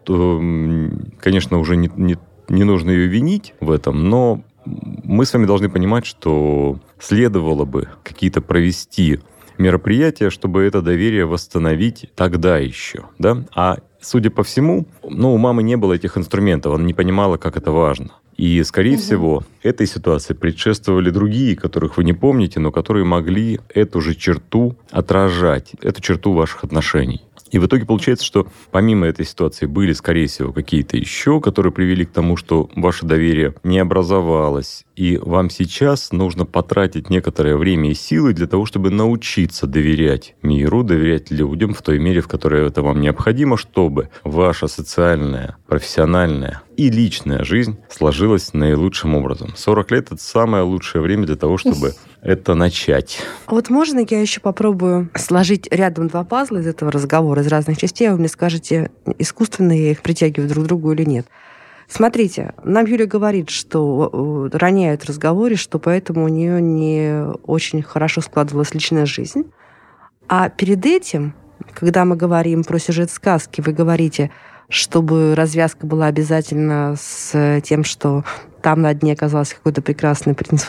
конечно, 1.20 1.60
уже 1.60 1.76
не, 1.76 1.90
не 1.96 2.18
не 2.52 2.64
нужно 2.64 2.92
ее 2.92 3.08
винить 3.08 3.54
в 3.60 3.72
этом, 3.72 4.10
но 4.10 4.44
мы 4.66 5.26
с 5.26 5.34
вами 5.34 5.46
должны 5.46 5.70
понимать, 5.70 6.06
что 6.06 6.80
следовало 7.00 7.66
бы 7.66 7.88
какие-то 8.04 8.42
провести 8.42 9.20
мероприятия, 9.58 10.30
чтобы 10.30 10.64
это 10.64 10.82
доверие 10.82 11.26
восстановить 11.26 12.10
тогда 12.16 12.58
еще, 12.58 13.06
да? 13.18 13.44
А 13.56 13.78
судя 14.02 14.30
по 14.30 14.44
всему, 14.44 14.86
ну, 15.04 15.34
у 15.34 15.38
мамы 15.38 15.64
не 15.64 15.78
было 15.78 15.94
этих 15.94 16.18
инструментов, 16.18 16.74
она 16.74 16.84
не 16.84 16.94
понимала, 16.94 17.38
как 17.38 17.58
это 17.58 17.72
важно. 17.72 18.12
И, 18.38 18.64
скорее 18.64 18.96
угу. 18.96 19.02
всего, 19.02 19.44
этой 19.62 19.86
ситуации 19.86 20.34
предшествовали 20.34 21.12
другие, 21.12 21.56
которых 21.56 21.98
вы 21.98 22.04
не 22.04 22.14
помните, 22.14 22.60
но 22.60 22.72
которые 22.72 23.06
могли 23.06 23.60
эту 23.70 24.02
же 24.02 24.16
черту 24.16 24.76
отражать, 24.90 25.74
эту 25.82 26.02
черту 26.02 26.34
ваших 26.34 26.64
отношений. 26.64 27.22
И 27.52 27.60
в 27.60 27.66
итоге 27.66 27.86
получается, 27.86 28.26
что 28.26 28.48
помимо 28.72 29.06
этой 29.06 29.26
ситуации 29.26 29.66
были, 29.66 29.94
скорее 29.94 30.28
всего, 30.28 30.54
какие-то 30.54 30.98
еще, 30.98 31.42
которые 31.42 31.72
привели 31.72 32.06
к 32.06 32.12
тому, 32.12 32.38
что 32.38 32.70
ваше 32.76 33.06
доверие 33.06 33.54
не 33.64 33.80
образовалось, 33.80 34.86
и 34.96 35.18
вам 35.18 35.50
сейчас 35.50 36.12
нужно 36.12 36.46
потратить 36.46 37.10
некоторое 37.10 37.58
время 37.58 37.92
и 37.92 37.94
силы 37.94 38.34
для 38.34 38.48
того, 38.48 38.66
чтобы 38.66 38.90
научиться 38.90 39.68
доверять 39.68 40.36
миру, 40.42 40.84
доверять 40.84 41.30
людям 41.30 41.74
в 41.74 41.82
той 41.82 42.00
мере, 42.00 42.22
в 42.22 42.28
которой 42.28 42.68
это 42.68 42.82
вам 42.82 43.02
необходимо, 43.02 43.58
чтобы 43.58 44.10
ваша 44.24 44.68
социальная, 44.68 45.58
профессиональная 45.68 46.62
и 46.78 46.90
личная 46.90 47.44
жизнь 47.44 47.78
сложилась 47.90 48.54
наилучшим 48.54 49.16
образом. 49.16 49.54
40 49.56 49.92
лет— 49.92 50.06
это 50.12 50.22
самое 50.22 50.64
лучшее 50.64 51.02
время 51.02 51.26
для 51.26 51.36
того, 51.36 51.58
чтобы 51.58 51.94
это 52.22 52.54
начать. 52.54 53.20
А 53.48 53.54
вот 53.54 53.70
можно 53.70 54.06
я 54.08 54.22
еще 54.22 54.40
попробую 54.40 55.10
сложить 55.16 55.68
рядом 55.72 56.08
два 56.08 56.24
пазла 56.24 56.60
из 56.60 56.68
этого 56.68 56.92
разговора, 56.92 57.42
из 57.42 57.48
разных 57.48 57.78
частей, 57.78 58.10
вы 58.10 58.18
мне 58.18 58.28
скажете, 58.28 58.92
искусственно 59.18 59.72
я 59.72 59.92
их 59.92 60.02
притягиваю 60.02 60.50
друг 60.50 60.66
к 60.66 60.68
другу 60.68 60.92
или 60.92 61.04
нет. 61.04 61.28
Смотрите, 61.88 62.54
нам 62.64 62.86
Юля 62.86 63.06
говорит, 63.06 63.50
что 63.50 64.50
э, 64.54 64.58
роняет 64.58 65.04
в 65.04 65.10
разговоре, 65.10 65.58
что 65.58 65.78
поэтому 65.78 66.24
у 66.24 66.30
нее 66.30 66.62
не 66.62 67.26
очень 67.44 67.82
хорошо 67.82 68.22
складывалась 68.22 68.74
личная 68.74 69.06
жизнь. 69.06 69.52
А 70.30 70.48
перед 70.48 70.86
этим, 70.86 71.34
когда 71.74 72.06
мы 72.06 72.16
говорим 72.16 72.64
про 72.64 72.80
сюжет 72.80 73.12
сказки, 73.12 73.60
вы 73.60 73.74
говорите, 73.74 74.32
чтобы 74.70 75.36
развязка 75.36 75.86
была 75.86 76.06
обязательно 76.06 76.96
с 76.98 77.60
тем, 77.66 77.84
что 77.84 78.24
там 78.62 78.82
на 78.82 78.94
дне 78.94 79.12
оказался 79.12 79.56
какой-то 79.56 79.82
прекрасный 79.82 80.34
принц 80.34 80.64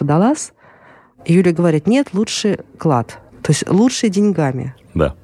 Юля 1.27 1.53
говорит, 1.53 1.87
нет, 1.87 2.09
лучше 2.13 2.61
клад. 2.79 3.19
То 3.43 3.51
есть 3.51 3.69
лучше 3.69 4.09
деньгами. 4.09 4.75
Да. 4.95 5.15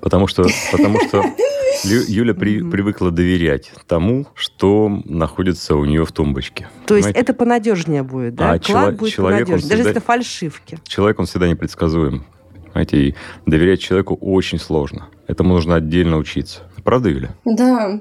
Потому 0.00 0.26
что, 0.26 0.46
потому 0.72 1.00
что 1.06 1.24
Юля 1.84 2.34
при, 2.34 2.62
привыкла 2.62 3.10
доверять 3.10 3.72
тому, 3.86 4.26
что 4.34 4.88
находится 5.04 5.76
у 5.76 5.84
нее 5.84 6.04
в 6.04 6.12
тумбочке. 6.12 6.68
То 6.86 6.94
понимаете? 6.94 7.08
есть 7.08 7.18
это 7.18 7.34
понадежнее 7.34 8.02
будет, 8.02 8.34
да? 8.34 8.52
А 8.52 8.58
Клад 8.58 8.62
чело- 8.62 8.92
будет 8.92 9.12
человек, 9.12 9.46
понадежнее, 9.46 9.58
всегда, 9.58 9.76
даже 9.76 9.88
если 9.88 9.90
это 9.92 10.00
фальшивки. 10.00 10.78
Человек, 10.86 11.20
он 11.20 11.26
всегда 11.26 11.48
непредсказуем. 11.48 12.24
Понимаете, 12.72 12.96
и 12.98 13.14
доверять 13.46 13.80
человеку 13.80 14.16
очень 14.20 14.58
сложно. 14.58 15.08
Этому 15.26 15.54
нужно 15.54 15.76
отдельно 15.76 16.16
учиться. 16.18 16.62
Правда, 16.84 17.08
Юля? 17.08 17.30
Да, 17.44 18.00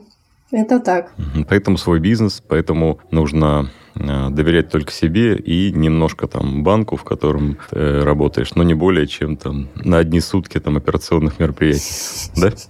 это 0.52 0.80
так. 0.80 1.12
Поэтому 1.48 1.78
свой 1.78 2.00
бизнес, 2.00 2.42
поэтому 2.48 3.00
нужно 3.12 3.70
э, 3.96 4.30
доверять 4.30 4.70
только 4.70 4.92
себе 4.92 5.36
и 5.36 5.72
немножко 5.72 6.28
там 6.28 6.64
банку, 6.64 6.96
в 6.96 7.04
котором 7.04 7.58
ты 7.70 8.02
работаешь, 8.02 8.56
но 8.56 8.64
не 8.64 8.74
более 8.74 9.08
чем 9.08 9.38
там 9.38 9.70
на 9.76 9.98
одни 9.98 10.20
сутки 10.20 10.60
там 10.60 10.78
операционных 10.78 11.40
мероприятий. 11.40 12.32
Да? 12.36 12.52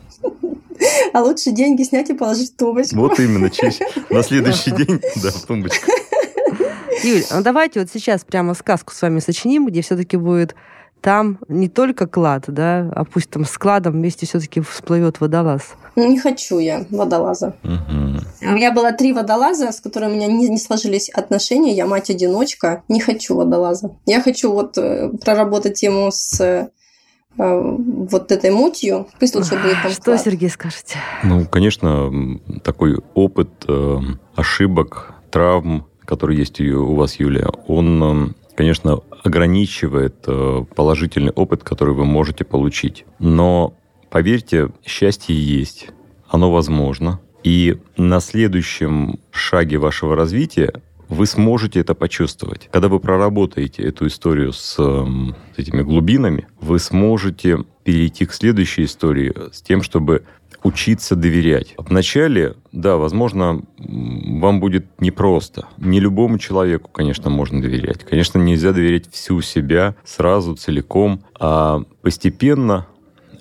А 1.14 1.22
лучше 1.22 1.52
деньги 1.52 1.84
снять 1.84 2.10
и 2.10 2.14
положить 2.14 2.54
в 2.54 2.56
тумбочку. 2.56 2.96
Вот 2.96 3.20
именно, 3.20 3.52
на 4.10 4.24
следующий 4.24 4.72
день, 4.72 5.02
да, 5.22 5.30
в 5.32 5.46
тумбочку. 5.46 5.92
Юль, 7.04 7.24
ну 7.32 7.42
давайте 7.42 7.80
вот 7.80 7.90
сейчас 7.92 8.24
прямо 8.24 8.54
сказку 8.54 8.94
с 8.94 9.02
вами 9.02 9.20
сочиним, 9.20 9.68
где 9.68 9.82
все-таки 9.82 10.18
будет 10.18 10.56
там 11.02 11.40
не 11.48 11.70
только 11.70 12.08
клад, 12.08 12.46
да, 12.48 12.92
а 12.94 13.04
пусть 13.06 13.30
там 13.30 13.46
с 13.46 13.58
кладом 13.58 13.94
вместе 13.94 14.26
все-таки 14.26 14.62
всплывет 14.62 15.22
водолаз. 15.22 15.76
Ну, 15.96 16.10
не 16.10 16.20
хочу 16.20 16.60
я 16.60 16.86
водолаза. 16.90 17.56
Угу. 17.64 18.50
У 18.50 18.54
меня 18.54 18.72
было 18.72 18.92
три 18.92 19.14
водолаза, 19.14 19.72
с 19.72 19.80
которыми 19.80 20.12
у 20.12 20.16
меня 20.16 20.28
не, 20.28 20.50
не 20.50 20.58
сложились 20.58 21.10
отношения. 21.10 21.74
Я 21.74 21.86
мать-одиночка. 21.86 22.84
Не 22.88 23.00
хочу 23.00 23.36
водолаза. 23.36 23.96
Я 24.06 24.22
хочу 24.22 24.52
вот 24.52 24.78
э, 24.78 25.10
проработать 25.24 25.76
тему 25.76 26.10
с 26.12 26.40
э, 26.42 26.68
вот 27.38 28.32
этой 28.32 28.52
мутью. 28.52 29.08
Пусть 29.20 29.36
лучше 29.36 29.56
будет 29.56 29.82
там 29.82 29.92
Что, 29.92 30.02
клад. 30.04 30.22
Сергей, 30.22 30.50
скажете? 30.50 30.98
Ну, 31.24 31.46
конечно, 31.46 32.12
такой 32.64 32.98
опыт 33.14 33.50
э, 33.68 33.98
ошибок, 34.36 35.14
травм, 35.32 35.88
который 36.06 36.38
есть 36.38 36.60
у 36.60 36.96
вас, 36.96 37.16
Юлия, 37.16 37.48
он 37.68 38.36
конечно, 38.60 39.00
ограничивает 39.24 40.16
э, 40.28 40.66
положительный 40.76 41.32
опыт, 41.32 41.64
который 41.64 41.94
вы 41.94 42.04
можете 42.04 42.44
получить. 42.44 43.06
Но 43.18 43.74
поверьте, 44.10 44.68
счастье 44.86 45.34
есть, 45.34 45.92
оно 46.28 46.52
возможно. 46.52 47.22
И 47.42 47.78
на 47.96 48.20
следующем 48.20 49.22
шаге 49.32 49.78
вашего 49.78 50.14
развития 50.14 50.74
вы 51.08 51.26
сможете 51.26 51.80
это 51.80 51.96
почувствовать. 51.96 52.68
Когда 52.70 52.90
вы 52.90 53.00
проработаете 53.00 53.84
эту 53.84 54.08
историю 54.08 54.52
с, 54.52 54.76
с 54.76 55.58
этими 55.58 55.82
глубинами, 55.82 56.46
вы 56.60 56.80
сможете 56.80 57.60
перейти 57.86 58.26
к 58.26 58.34
следующей 58.34 58.84
истории 58.84 59.34
с 59.54 59.62
тем, 59.62 59.82
чтобы 59.82 60.26
учиться 60.64 61.16
доверять. 61.16 61.74
Вначале, 61.78 62.56
да, 62.72 62.98
возможно, 62.98 63.62
вам 63.78 64.60
будет 64.60 64.86
непросто. 65.00 65.68
Не 65.78 66.00
любому 66.00 66.38
человеку, 66.38 66.90
конечно, 66.92 67.30
можно 67.30 67.62
доверять. 67.62 68.04
Конечно, 68.04 68.40
нельзя 68.40 68.72
доверять 68.72 69.12
всю 69.12 69.42
себя 69.42 69.96
сразу, 70.04 70.56
целиком, 70.56 71.24
а 71.40 71.84
постепенно 72.02 72.88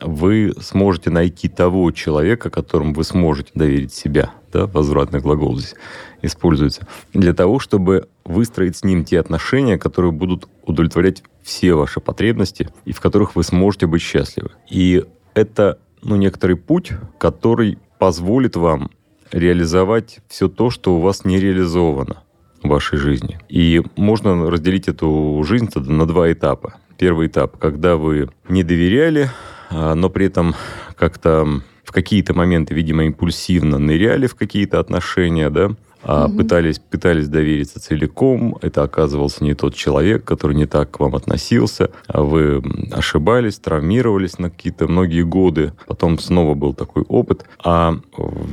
вы 0.00 0.54
сможете 0.60 1.10
найти 1.10 1.48
того 1.48 1.90
человека, 1.90 2.50
которому 2.50 2.94
вы 2.94 3.04
сможете 3.04 3.50
доверить 3.54 3.92
себя. 3.92 4.32
Да, 4.52 4.66
возвратный 4.66 5.20
глагол 5.20 5.56
здесь 5.58 5.74
используется. 6.22 6.86
Для 7.12 7.34
того, 7.34 7.58
чтобы 7.58 8.08
выстроить 8.24 8.76
с 8.76 8.84
ним 8.84 9.04
те 9.04 9.20
отношения, 9.20 9.76
которые 9.76 10.12
будут 10.12 10.48
удовлетворять 10.64 11.22
все 11.42 11.74
ваши 11.74 12.00
потребности 12.00 12.68
и 12.84 12.92
в 12.92 13.00
которых 13.00 13.36
вы 13.36 13.42
сможете 13.42 13.86
быть 13.86 14.02
счастливы. 14.02 14.50
И 14.70 15.04
это 15.34 15.78
ну, 16.02 16.16
некоторый 16.16 16.56
путь, 16.56 16.92
который 17.18 17.78
позволит 17.98 18.56
вам 18.56 18.90
реализовать 19.32 20.20
все 20.28 20.48
то, 20.48 20.70
что 20.70 20.96
у 20.96 21.00
вас 21.00 21.24
не 21.24 21.38
реализовано 21.38 22.22
в 22.62 22.68
вашей 22.68 22.98
жизни. 22.98 23.38
И 23.48 23.82
можно 23.96 24.50
разделить 24.50 24.88
эту 24.88 25.42
жизнь 25.46 25.68
на 25.74 26.06
два 26.06 26.32
этапа. 26.32 26.74
Первый 26.96 27.28
этап, 27.28 27.58
когда 27.58 27.96
вы 27.96 28.30
не 28.48 28.62
доверяли, 28.62 29.30
а, 29.70 29.94
но 29.94 30.10
при 30.10 30.26
этом 30.26 30.54
как-то 30.96 31.62
в 31.84 31.92
какие-то 31.92 32.34
моменты, 32.34 32.74
видимо, 32.74 33.04
импульсивно 33.04 33.78
ныряли 33.78 34.26
в 34.26 34.34
какие-то 34.34 34.80
отношения, 34.80 35.50
да, 35.50 35.70
угу. 36.08 36.38
пытались, 36.38 36.78
пытались 36.78 37.28
довериться 37.28 37.80
целиком, 37.80 38.56
это 38.62 38.82
оказывался 38.82 39.44
не 39.44 39.54
тот 39.54 39.74
человек, 39.74 40.24
который 40.24 40.56
не 40.56 40.66
так 40.66 40.90
к 40.90 41.00
вам 41.00 41.14
относился, 41.14 41.90
а 42.06 42.22
вы 42.22 42.62
ошибались, 42.92 43.58
травмировались 43.58 44.38
на 44.38 44.50
какие-то 44.50 44.88
многие 44.88 45.22
годы, 45.22 45.72
потом 45.86 46.18
снова 46.18 46.54
был 46.54 46.74
такой 46.74 47.02
опыт. 47.08 47.44
А 47.62 47.98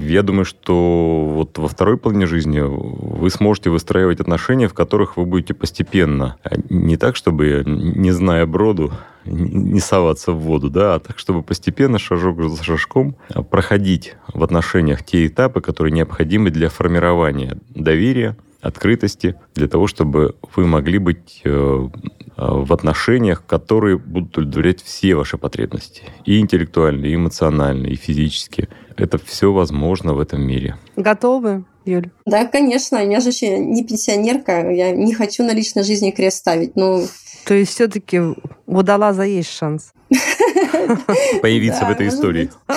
я 0.02 0.22
думаю, 0.22 0.46
что 0.46 1.32
вот 1.34 1.58
во 1.58 1.68
второй 1.68 1.98
половине 1.98 2.26
жизни 2.26 2.62
вы 2.62 3.30
сможете 3.30 3.70
выстраивать 3.70 4.20
отношения, 4.20 4.68
в 4.68 4.74
которых 4.74 5.18
вы 5.18 5.26
будете 5.26 5.54
постепенно, 5.54 6.36
а 6.44 6.56
не 6.70 6.98
так, 6.98 7.16
чтобы, 7.16 7.64
не 7.66 8.12
зная 8.12 8.46
броду, 8.46 8.92
не 9.26 9.80
соваться 9.80 10.32
в 10.32 10.40
воду, 10.40 10.70
да, 10.70 10.96
а 10.96 11.00
так, 11.00 11.20
чтобы 11.20 11.44
постепенно, 11.44 12.00
шажок 12.00 12.42
за 12.44 12.64
шажком, 12.64 13.16
проходить 13.50 14.16
в 14.34 14.44
отношениях 14.44 15.04
те 15.04 15.28
этапы, 15.28 15.62
которые 15.62 15.94
необходимы 15.94 16.52
для 16.52 16.70
формирования 16.70 17.58
доверия, 17.70 18.38
открытости, 18.66 19.36
для 19.54 19.68
того, 19.68 19.88
чтобы 19.88 20.36
вы 20.56 20.66
могли 20.66 20.98
быть 20.98 21.42
э, 21.44 21.50
э, 21.50 21.88
в 22.36 22.74
отношениях, 22.74 23.46
которые 23.46 23.98
будут 24.00 24.38
удовлетворять 24.38 24.82
все 24.82 25.14
ваши 25.14 25.38
потребности. 25.38 26.04
И 26.26 26.40
интеллектуальные, 26.40 27.12
и 27.12 27.16
эмоциональные, 27.16 27.94
и 27.94 27.96
физические. 27.96 28.70
Это 28.98 29.20
все 29.20 29.54
возможно 29.54 30.16
в 30.16 30.20
этом 30.20 30.42
мире. 30.42 30.78
Готовы? 30.96 31.66
Юль? 31.86 32.10
Да, 32.26 32.46
конечно. 32.46 32.98
Я 32.98 33.20
же 33.20 33.30
еще 33.30 33.60
не 33.60 33.86
пенсионерка. 33.86 34.72
Я 34.72 34.92
не 34.92 35.14
хочу 35.14 35.44
на 35.44 35.54
личной 35.54 35.84
жизни 35.84 36.10
крест 36.10 36.38
ставить. 36.38 36.76
Ну, 36.76 37.06
то 37.46 37.54
есть 37.54 37.72
все-таки 37.72 38.20
у 38.20 38.36
водолаза 38.66 39.24
есть 39.24 39.52
шанс 39.56 39.94
появиться 41.42 41.86
в 41.86 41.90
этой 41.90 42.08
истории. 42.10 42.50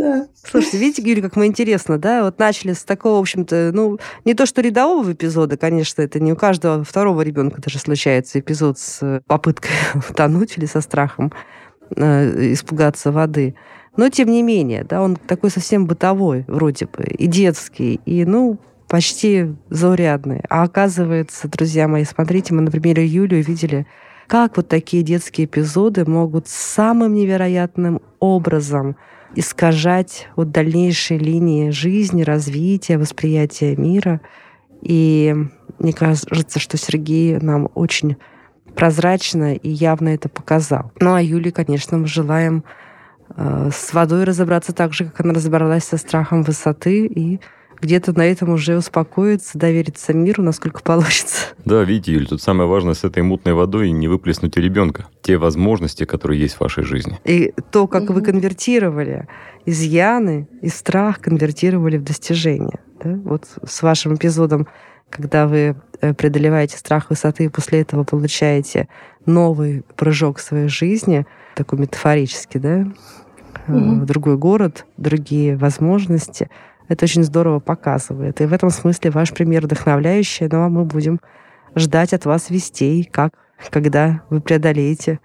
Да. 0.00 0.28
Слушайте, 0.34 0.78
видите, 0.78 1.02
Юля, 1.02 1.20
как 1.20 1.36
мы 1.36 1.44
интересно, 1.44 1.98
да? 1.98 2.24
Вот 2.24 2.38
начали 2.38 2.72
с 2.72 2.84
такого, 2.84 3.18
в 3.18 3.20
общем-то, 3.20 3.70
ну, 3.74 3.98
не 4.24 4.32
то 4.32 4.46
что 4.46 4.62
рядового 4.62 5.12
эпизода, 5.12 5.58
конечно, 5.58 6.00
это 6.00 6.18
не 6.20 6.32
у 6.32 6.36
каждого 6.36 6.84
второго 6.84 7.20
ребенка 7.20 7.60
даже 7.60 7.78
случается 7.78 8.40
эпизод 8.40 8.78
с 8.78 9.22
попыткой 9.26 9.72
утонуть 10.08 10.56
или 10.56 10.64
со 10.64 10.80
страхом 10.80 11.32
э, 11.94 12.52
испугаться 12.54 13.12
воды. 13.12 13.54
Но, 13.96 14.08
тем 14.08 14.30
не 14.30 14.42
менее, 14.42 14.84
да, 14.84 15.02
он 15.02 15.16
такой 15.16 15.50
совсем 15.50 15.84
бытовой, 15.84 16.46
вроде 16.48 16.86
бы, 16.86 17.04
и 17.04 17.26
детский, 17.26 18.00
и, 18.06 18.24
ну, 18.24 18.58
почти 18.90 19.54
заурядные. 19.70 20.42
А 20.50 20.64
оказывается, 20.64 21.46
друзья 21.48 21.86
мои, 21.86 22.04
смотрите, 22.04 22.52
мы 22.52 22.62
на 22.62 22.72
примере 22.72 23.06
Юли 23.06 23.38
увидели, 23.38 23.86
как 24.26 24.56
вот 24.56 24.68
такие 24.68 25.04
детские 25.04 25.44
эпизоды 25.44 26.04
могут 26.04 26.48
самым 26.48 27.14
невероятным 27.14 28.00
образом 28.18 28.96
искажать 29.36 30.26
вот 30.34 30.50
дальнейшие 30.50 31.20
линии 31.20 31.70
жизни, 31.70 32.22
развития, 32.22 32.98
восприятия 32.98 33.76
мира. 33.76 34.20
И 34.82 35.36
мне 35.78 35.92
кажется, 35.92 36.58
что 36.58 36.76
Сергей 36.76 37.38
нам 37.38 37.68
очень 37.74 38.16
прозрачно 38.74 39.54
и 39.54 39.68
явно 39.68 40.08
это 40.08 40.28
показал. 40.28 40.90
Ну 40.98 41.14
а 41.14 41.22
Юле, 41.22 41.52
конечно, 41.52 41.96
мы 41.96 42.08
желаем 42.08 42.64
э, 43.36 43.70
с 43.72 43.92
водой 43.92 44.24
разобраться 44.24 44.72
так 44.72 44.92
же, 44.94 45.04
как 45.04 45.20
она 45.20 45.34
разобралась 45.34 45.84
со 45.84 45.96
страхом 45.96 46.42
высоты, 46.42 47.06
и 47.06 47.40
где-то 47.80 48.16
на 48.16 48.22
этом 48.22 48.50
уже 48.50 48.76
успокоиться, 48.76 49.58
довериться 49.58 50.12
миру, 50.12 50.42
насколько 50.42 50.82
получится. 50.82 51.46
Да, 51.64 51.82
видите, 51.82 52.12
Юль, 52.12 52.26
тут 52.26 52.42
самое 52.42 52.68
важное 52.68 52.94
с 52.94 53.04
этой 53.04 53.22
мутной 53.22 53.54
водой 53.54 53.90
не 53.90 54.08
выплеснуть 54.08 54.56
у 54.56 54.60
ребенка. 54.60 55.06
Те 55.22 55.36
возможности, 55.36 56.04
которые 56.04 56.40
есть 56.40 56.56
в 56.56 56.60
вашей 56.60 56.84
жизни. 56.84 57.18
И 57.24 57.52
то, 57.70 57.86
как 57.86 58.04
mm-hmm. 58.04 58.12
вы 58.12 58.22
конвертировали 58.22 59.28
изъяны 59.66 60.48
и 60.62 60.68
страх 60.68 61.20
конвертировали 61.20 61.98
в 61.98 62.04
достижение. 62.04 62.80
Да? 63.02 63.18
Вот 63.24 63.44
с 63.64 63.82
вашим 63.82 64.14
эпизодом, 64.14 64.66
когда 65.10 65.46
вы 65.46 65.76
э, 66.00 66.14
преодолеваете 66.14 66.78
страх 66.78 67.10
высоты 67.10 67.44
и 67.44 67.48
после 67.48 67.82
этого 67.82 68.04
получаете 68.04 68.88
новый 69.26 69.84
прыжок 69.96 70.38
в 70.38 70.42
своей 70.42 70.68
жизни, 70.68 71.26
такой 71.56 71.78
метафорический, 71.78 72.58
да, 72.58 72.86
mm-hmm. 73.66 74.00
в 74.00 74.04
другой 74.06 74.36
город, 74.38 74.86
другие 74.96 75.56
возможности– 75.56 76.48
это 76.90 77.04
очень 77.04 77.22
здорово 77.22 77.60
показывает. 77.60 78.40
И 78.40 78.46
в 78.46 78.52
этом 78.52 78.68
смысле 78.70 79.12
ваш 79.12 79.32
пример 79.32 79.62
вдохновляющий, 79.62 80.48
но 80.50 80.68
мы 80.68 80.84
будем 80.84 81.20
ждать 81.76 82.12
от 82.12 82.24
вас 82.24 82.50
вестей, 82.50 83.04
как, 83.04 83.32
когда 83.70 84.22
вы 84.28 84.40
преодолеете 84.40 85.20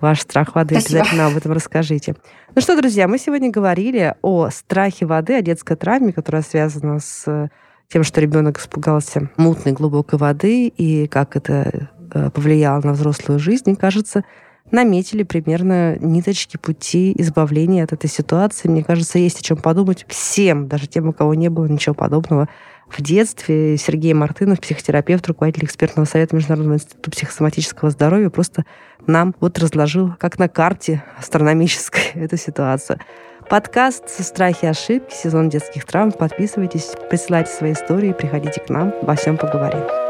ваш 0.00 0.22
страх 0.22 0.54
воды. 0.54 0.80
Спасибо. 0.80 1.00
Обязательно 1.00 1.26
об 1.26 1.36
этом 1.36 1.52
расскажите. 1.52 2.16
Ну 2.54 2.62
что, 2.62 2.74
друзья, 2.74 3.06
мы 3.06 3.18
сегодня 3.18 3.50
говорили 3.50 4.14
о 4.22 4.48
страхе 4.48 5.04
воды, 5.04 5.34
о 5.34 5.42
детской 5.42 5.76
травме, 5.76 6.14
которая 6.14 6.40
связана 6.40 7.00
с 7.00 7.50
тем, 7.88 8.02
что 8.02 8.22
ребенок 8.22 8.58
испугался 8.58 9.28
мутной 9.36 9.74
глубокой 9.74 10.18
воды 10.18 10.68
и 10.68 11.06
как 11.06 11.36
это 11.36 11.90
э, 12.14 12.30
повлияло 12.30 12.80
на 12.80 12.92
взрослую 12.94 13.38
жизнь. 13.38 13.64
Мне 13.66 13.76
кажется, 13.76 14.24
наметили 14.70 15.22
примерно 15.22 15.96
ниточки 15.98 16.56
пути 16.56 17.14
избавления 17.18 17.84
от 17.84 17.92
этой 17.92 18.08
ситуации. 18.08 18.68
Мне 18.68 18.84
кажется, 18.84 19.18
есть 19.18 19.40
о 19.40 19.42
чем 19.42 19.56
подумать 19.56 20.04
всем, 20.08 20.68
даже 20.68 20.86
тем, 20.86 21.08
у 21.08 21.12
кого 21.12 21.34
не 21.34 21.48
было 21.48 21.66
ничего 21.66 21.94
подобного 21.94 22.48
в 22.88 23.02
детстве. 23.02 23.76
Сергей 23.76 24.12
Мартынов, 24.12 24.60
психотерапевт, 24.60 25.26
руководитель 25.26 25.64
экспертного 25.64 26.06
совета 26.06 26.36
Международного 26.36 26.76
института 26.76 27.10
психосоматического 27.10 27.90
здоровья, 27.90 28.30
просто 28.30 28.64
нам 29.06 29.34
вот 29.40 29.58
разложил, 29.58 30.14
как 30.18 30.38
на 30.38 30.48
карте 30.48 31.04
астрономической, 31.18 32.02
эту 32.14 32.36
ситуацию. 32.36 32.98
Подкаст 33.48 34.08
«Страхи 34.08 34.64
и 34.64 34.68
ошибки», 34.68 35.12
сезон 35.12 35.48
детских 35.48 35.84
травм. 35.84 36.12
Подписывайтесь, 36.12 36.92
присылайте 37.08 37.50
свои 37.50 37.72
истории, 37.72 38.12
приходите 38.12 38.60
к 38.60 38.68
нам, 38.68 38.94
во 39.02 39.16
всем 39.16 39.36
поговорим. 39.36 40.09